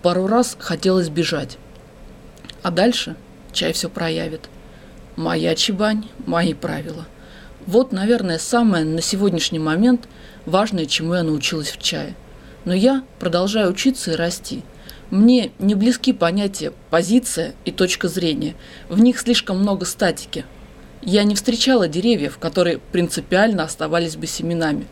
Пару 0.03 0.27
раз 0.27 0.57
хотелось 0.59 1.11
бежать. 1.11 1.59
А 2.63 2.71
дальше 2.71 3.15
чай 3.53 3.75
все 3.75 3.91
проявит. 3.91 4.49
Моя 5.17 5.55
чебань, 5.55 6.09
мои 6.27 6.55
правила. 6.55 7.05
Вот, 7.67 7.93
наверное, 7.93 8.39
самое 8.39 8.85
на 8.85 9.03
сегодняшний 9.03 9.59
момент 9.59 10.09
важное, 10.47 10.87
чему 10.87 11.15
я 11.15 11.23
научилась 11.23 11.71
в 11.71 11.83
чае– 11.83 12.17
но 12.69 12.75
я 12.75 13.03
продолжаю 13.19 13.71
учиться 13.71 14.13
и 14.13 14.15
расти. 14.15 14.63
Мне 15.11 15.53
не 15.59 15.75
близки 15.75 16.13
понятия 16.13 16.75
позиция 16.91 17.55
и 17.65 17.73
точка 17.73 18.09
зрения. 18.09 18.57
В 18.91 19.01
них 19.01 19.19
слишком 19.19 19.59
много 19.59 19.87
статики. 19.87 20.45
Я 21.01 21.25
не 21.25 21.35
встречала 21.35 21.89
деревьев, 21.89 22.37
которые 22.37 22.77
принципиально 22.77 23.63
оставались 23.63 24.17
бы 24.17 24.27
семенами, 24.27 24.85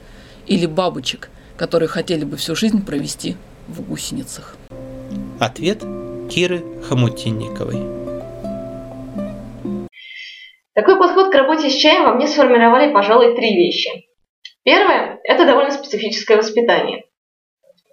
или 0.47 0.65
бабочек, 0.65 1.29
которые 1.59 1.91
хотели 1.91 2.25
бы 2.25 2.39
всю 2.39 2.57
жизнь 2.57 2.83
провести 2.83 3.37
в 3.69 3.83
гусеницах. 3.83 4.57
Ответ 5.39 5.81
Киры 6.31 6.65
Хомутинниковой. 6.89 7.83
Такой 10.73 10.97
подход 10.99 11.31
к 11.31 11.35
работе 11.35 11.69
с 11.69 11.75
чаем 11.75 12.05
во 12.05 12.15
мне 12.15 12.27
сформировали, 12.27 12.91
пожалуй, 12.91 13.37
три 13.37 13.55
вещи. 13.55 13.91
Первое– 14.63 15.21
это 15.25 15.45
довольно 15.45 15.73
специфическое 15.73 16.39
воспитание. 16.39 17.05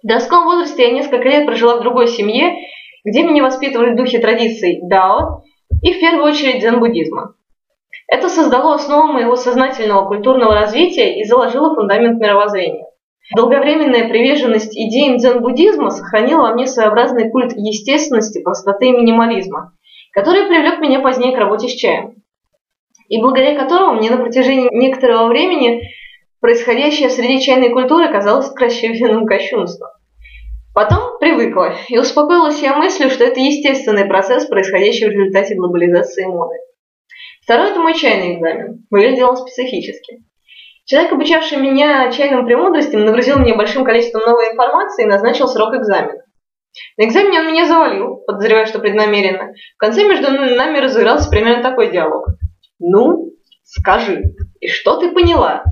В 0.04 0.06
подростковом 0.06 0.44
возрасте 0.44 0.82
я 0.82 0.92
несколько 0.92 1.26
лет 1.30 1.46
прожила 1.46 1.76
в 1.78 1.80
другой 1.80 2.08
семье, 2.08 2.56
где 3.06 3.22
меня 3.22 3.42
воспитывали 3.42 3.94
в 3.94 3.96
духе 3.96 4.18
традиций 4.18 4.80
дао 4.82 5.44
и 5.82 5.94
в 5.94 5.98
первую 5.98 6.24
очередь 6.24 6.60
дзен-буддизма. 6.60 7.34
Это 8.08 8.28
создало 8.28 8.74
основу 8.74 9.14
моего 9.14 9.34
сознательного 9.34 10.06
культурного 10.06 10.52
развития 10.52 11.18
и 11.18 11.24
заложило 11.24 11.74
фундамент 11.74 12.20
мировоззрения. 12.20 12.84
Долговременная 13.34 14.10
приверженность 14.10 14.76
идеям 14.76 15.16
дзен-буддизма 15.16 15.88
сохранила 15.88 16.48
во 16.48 16.52
мне 16.52 16.66
своеобразный 16.66 17.30
культ 17.30 17.52
естественности, 17.56 18.42
простоты 18.42 18.88
и 18.88 18.92
минимализма, 18.92 19.72
который 20.12 20.44
привлек 20.48 20.80
меня 20.80 21.00
позднее 21.00 21.34
к 21.34 21.38
работе 21.38 21.68
с 21.68 21.72
чаем. 21.72 22.16
И 23.08 23.22
благодаря 23.22 23.58
которому 23.58 23.94
мне 23.94 24.10
на 24.10 24.18
протяжении 24.18 24.68
некоторого 24.70 25.28
времени 25.28 25.80
происходящее 26.44 27.08
среди 27.08 27.40
чайной 27.40 27.70
культуры 27.70 28.12
казалось 28.12 28.50
красивенным 28.50 29.24
кощунством. 29.24 29.88
Потом 30.74 31.18
привыкла 31.18 31.72
и 31.88 31.96
успокоилась 31.96 32.60
я 32.60 32.76
мыслью, 32.76 33.08
что 33.08 33.24
это 33.24 33.40
естественный 33.40 34.04
процесс, 34.04 34.44
происходящий 34.44 35.06
в 35.06 35.10
результате 35.10 35.54
глобализации 35.54 36.26
моды. 36.26 36.56
Второй– 37.44 37.70
это 37.70 37.80
мой 37.80 37.94
чайный 37.94 38.34
экзамен. 38.34 38.84
Выглядел 38.90 39.30
он 39.30 39.38
специфически. 39.38 40.22
Человек, 40.84 41.14
обучавший 41.14 41.56
меня 41.56 42.12
чайным 42.12 42.44
премудростям, 42.44 43.06
нагрузил 43.06 43.38
меня 43.38 43.54
большим 43.54 43.82
количеством 43.82 44.24
новой 44.26 44.52
информации 44.52 45.04
и 45.04 45.08
назначил 45.08 45.48
срок 45.48 45.74
экзамена. 45.74 46.24
На 46.98 47.04
экзамене 47.06 47.40
он 47.40 47.46
меня 47.52 47.64
завалил, 47.64 48.16
подозревая, 48.26 48.66
что 48.66 48.80
преднамеренно. 48.80 49.54
В 49.76 49.78
конце 49.78 50.06
между 50.06 50.30
нами 50.30 50.76
разыгрался 50.76 51.30
примерно 51.30 51.62
такой 51.62 51.90
диалог. 51.90 52.26
«Ну, 52.80 53.30
скажи, 53.62 54.24
и 54.60 54.68
что 54.68 54.98
ты 54.98 55.10
поняла?» 55.10 55.64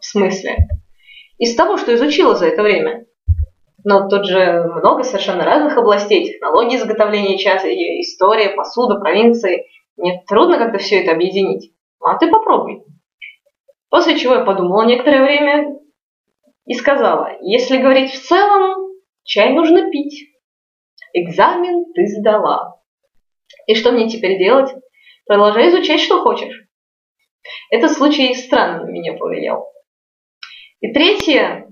В 0.00 0.04
смысле? 0.04 0.68
Из 1.38 1.54
того, 1.54 1.76
что 1.76 1.94
изучила 1.94 2.34
за 2.34 2.46
это 2.46 2.62
время. 2.62 3.06
Но 3.84 4.08
тут 4.08 4.26
же 4.26 4.62
много 4.62 5.02
совершенно 5.02 5.44
разных 5.44 5.76
областей, 5.76 6.24
технологий 6.24 6.76
изготовления 6.76 7.38
чая, 7.38 7.58
история, 8.00 8.50
посуда, 8.50 9.00
провинции. 9.00 9.66
Мне 9.96 10.22
трудно 10.28 10.58
как-то 10.58 10.78
все 10.78 11.02
это 11.02 11.12
объединить. 11.12 11.72
А 12.00 12.16
ты 12.16 12.30
попробуй. 12.30 12.84
После 13.90 14.16
чего 14.18 14.34
я 14.34 14.44
подумала 14.44 14.84
некоторое 14.84 15.22
время 15.22 15.78
и 16.66 16.74
сказала, 16.74 17.36
если 17.42 17.76
говорить 17.76 18.12
в 18.12 18.26
целом, 18.26 18.92
чай 19.24 19.52
нужно 19.52 19.90
пить. 19.90 20.30
Экзамен 21.12 21.92
ты 21.92 22.06
сдала. 22.06 22.80
И 23.66 23.74
что 23.74 23.92
мне 23.92 24.08
теперь 24.08 24.38
делать? 24.38 24.70
Продолжай 25.26 25.68
изучать, 25.68 26.00
что 26.00 26.22
хочешь. 26.22 26.66
Этот 27.70 27.92
случай 27.92 28.34
странно 28.34 28.84
на 28.84 28.90
меня 28.90 29.14
повлиял. 29.14 29.66
И 30.80 30.92
третье, 30.92 31.68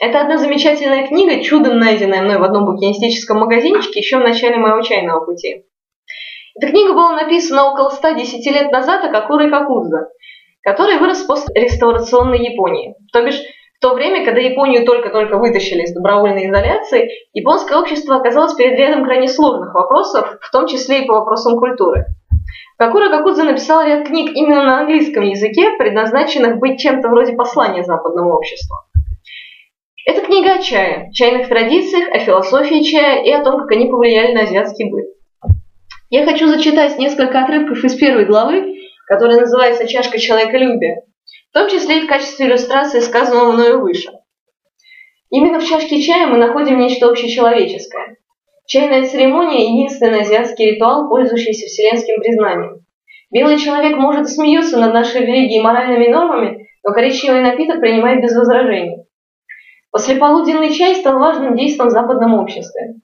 это 0.00 0.20
одна 0.20 0.38
замечательная 0.38 1.06
книга, 1.06 1.42
чудом 1.42 1.78
найденная 1.78 2.22
мной 2.22 2.38
в 2.38 2.42
одном 2.42 2.66
букинистическом 2.66 3.38
магазинчике 3.38 4.00
еще 4.00 4.18
в 4.18 4.22
начале 4.24 4.56
моего 4.56 4.80
чайного 4.82 5.24
пути. 5.24 5.64
Эта 6.56 6.68
книга 6.68 6.92
была 6.92 7.12
написана 7.12 7.70
около 7.70 7.90
110 7.90 8.46
лет 8.46 8.70
назад 8.70 9.04
Акакурой 9.04 9.50
Какудза, 9.50 10.08
который 10.62 10.98
вырос 10.98 11.22
в 11.22 11.26
постреставрационной 11.26 12.44
Японии. 12.52 12.94
То 13.12 13.24
бишь, 13.24 13.40
в 13.76 13.80
то 13.80 13.94
время, 13.94 14.24
когда 14.24 14.40
Японию 14.40 14.86
только-только 14.86 15.36
вытащили 15.36 15.82
из 15.82 15.92
добровольной 15.92 16.48
изоляции, 16.48 17.10
японское 17.32 17.78
общество 17.78 18.16
оказалось 18.16 18.54
перед 18.54 18.78
рядом 18.78 19.04
крайне 19.04 19.28
сложных 19.28 19.74
вопросов, 19.74 20.38
в 20.40 20.50
том 20.50 20.66
числе 20.66 21.02
и 21.02 21.06
по 21.06 21.14
вопросам 21.14 21.58
культуры. 21.58 22.06
Какура 22.84 23.08
Какудзе 23.08 23.44
написал 23.44 23.82
ряд 23.82 24.06
книг 24.06 24.32
именно 24.34 24.62
на 24.62 24.80
английском 24.80 25.24
языке, 25.24 25.70
предназначенных 25.78 26.58
быть 26.58 26.78
чем-то 26.78 27.08
вроде 27.08 27.32
послания 27.32 27.82
западному 27.82 28.34
обществу. 28.34 28.76
Это 30.04 30.20
книга 30.20 30.56
о 30.56 30.58
чае, 30.58 31.10
чайных 31.14 31.48
традициях, 31.48 32.10
о 32.10 32.18
философии 32.18 32.82
чая 32.82 33.24
и 33.24 33.30
о 33.30 33.42
том, 33.42 33.58
как 33.58 33.70
они 33.70 33.86
повлияли 33.86 34.34
на 34.34 34.42
азиатский 34.42 34.90
быт. 34.90 35.06
Я 36.10 36.26
хочу 36.26 36.46
зачитать 36.46 36.98
несколько 36.98 37.42
отрывков 37.42 37.82
из 37.82 37.94
первой 37.94 38.26
главы, 38.26 38.74
которая 39.06 39.40
называется 39.40 39.88
«Чашка 39.88 40.18
человеколюбия», 40.18 41.04
в 41.52 41.54
том 41.54 41.70
числе 41.70 42.00
и 42.00 42.04
в 42.04 42.06
качестве 42.06 42.48
иллюстрации 42.48 43.00
сказанного 43.00 43.52
мною 43.52 43.80
выше. 43.80 44.10
Именно 45.30 45.60
в 45.60 45.66
чашке 45.66 46.02
чая 46.02 46.26
мы 46.26 46.36
находим 46.36 46.78
нечто 46.78 47.08
общечеловеческое. 47.08 48.18
Чайная 48.66 49.04
церемония– 49.04 49.68
единственный 49.72 50.22
азиатский 50.22 50.72
ритуал, 50.72 51.10
пользующийся 51.10 51.66
вселенским 51.66 52.20
признанием. 52.20 52.80
Белый 53.30 53.58
человек 53.58 53.98
может 53.98 54.28
смеяться 54.28 54.78
над 54.78 54.94
нашей 54.94 55.20
религией 55.20 55.60
и 55.60 55.62
моральными 55.62 56.08
нормами, 56.08 56.68
но 56.82 56.94
коричневый 56.94 57.42
напиток 57.42 57.80
принимает 57.80 58.22
без 58.22 58.34
возражений. 58.34 59.04
Послеполуденный 59.90 60.72
чай 60.72 60.94
стал 60.94 61.18
важным 61.18 61.56
действом 61.56 61.88
в 61.88 61.90
западном 61.90 62.34
обществе. 62.34 62.94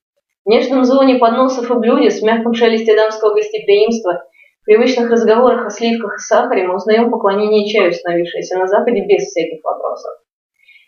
В 0.46 0.48
нежном 0.48 0.84
звоне 0.84 1.16
подносов 1.16 1.70
и 1.70 1.74
блюде, 1.74 2.10
с 2.10 2.22
мягком 2.22 2.54
шелесте 2.54 2.96
дамского 2.96 3.34
гостеприимства, 3.34 4.24
в 4.62 4.64
привычных 4.64 5.10
разговорах 5.10 5.66
о 5.66 5.70
сливках 5.70 6.16
и 6.16 6.18
сахаре 6.20 6.66
мы 6.66 6.76
узнаем 6.76 7.10
поклонение 7.10 7.68
чаю, 7.68 7.92
становившееся 7.92 8.58
на 8.58 8.66
Западе 8.66 9.04
без 9.04 9.24
всяких 9.24 9.62
вопросов. 9.62 10.10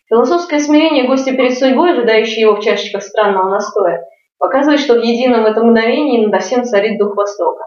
Философское 0.09 0.61
смирение 0.61 1.07
гостя 1.07 1.33
перед 1.33 1.59
судьбой, 1.59 1.93
ожидающей 1.93 2.41
его 2.41 2.57
в 2.57 2.61
чашечках 2.61 3.03
странного 3.03 3.51
настоя, 3.51 4.07
показывает, 4.43 4.81
что 4.81 4.95
в 4.95 5.03
едином 5.03 5.47
этом 5.47 5.69
мгновении 5.69 6.27
над 6.27 6.43
всем 6.43 6.65
царит 6.65 6.99
дух 6.99 7.17
Востока. 7.17 7.63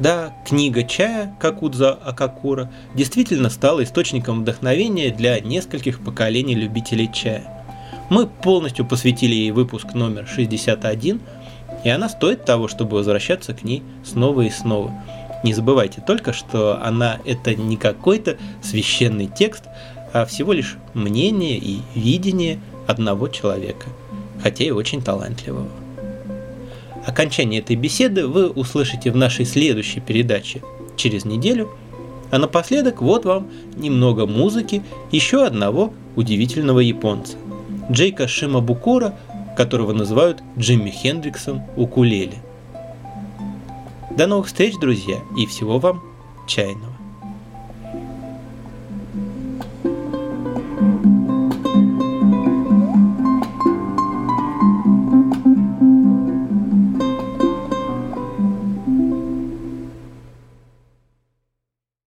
Да, 0.00 0.32
книга 0.46 0.82
чая 0.82 1.34
Какудза 1.40 1.92
Акакура 1.92 2.70
действительно 2.94 3.48
стала 3.48 3.82
источником 3.84 4.40
вдохновения 4.40 5.10
для 5.10 5.40
нескольких 5.40 6.04
поколений 6.04 6.54
любителей 6.54 7.10
чая. 7.12 7.44
Мы 8.10 8.26
полностью 8.26 8.84
посвятили 8.84 9.34
ей 9.34 9.50
выпуск 9.52 9.94
номер 9.94 10.26
61, 10.26 11.20
и 11.84 11.88
она 11.88 12.08
стоит 12.08 12.44
того, 12.44 12.66
чтобы 12.66 12.96
возвращаться 12.96 13.54
к 13.54 13.62
ней 13.62 13.82
снова 14.04 14.42
и 14.42 14.50
снова. 14.50 14.92
Не 15.44 15.52
забывайте 15.52 16.00
только, 16.00 16.32
что 16.32 16.82
она 16.82 17.18
это 17.24 17.54
не 17.54 17.76
какой-то 17.76 18.36
священный 18.62 19.26
текст, 19.26 19.64
а 20.12 20.24
всего 20.24 20.52
лишь 20.52 20.76
мнение 20.94 21.56
и 21.58 21.80
видение 21.94 22.60
одного 22.86 23.28
человека, 23.28 23.86
хотя 24.42 24.64
и 24.64 24.70
очень 24.70 25.02
талантливого. 25.02 25.68
Окончание 27.06 27.60
этой 27.60 27.76
беседы 27.76 28.26
вы 28.26 28.48
услышите 28.50 29.10
в 29.10 29.16
нашей 29.16 29.44
следующей 29.44 30.00
передаче 30.00 30.62
через 30.96 31.24
неделю. 31.24 31.70
А 32.30 32.38
напоследок 32.38 33.00
вот 33.00 33.24
вам 33.24 33.48
немного 33.76 34.26
музыки 34.26 34.82
еще 35.10 35.46
одного 35.46 35.94
удивительного 36.16 36.80
японца. 36.80 37.38
Джейка 37.90 38.28
Шимабукура, 38.28 39.14
которого 39.56 39.92
называют 39.94 40.42
Джимми 40.58 40.90
Хендриксом 40.90 41.62
укулеле. 41.76 42.34
До 44.14 44.26
новых 44.26 44.48
встреч, 44.48 44.74
друзья, 44.78 45.16
и 45.38 45.46
всего 45.46 45.78
вам 45.78 46.02
чайного. 46.46 46.87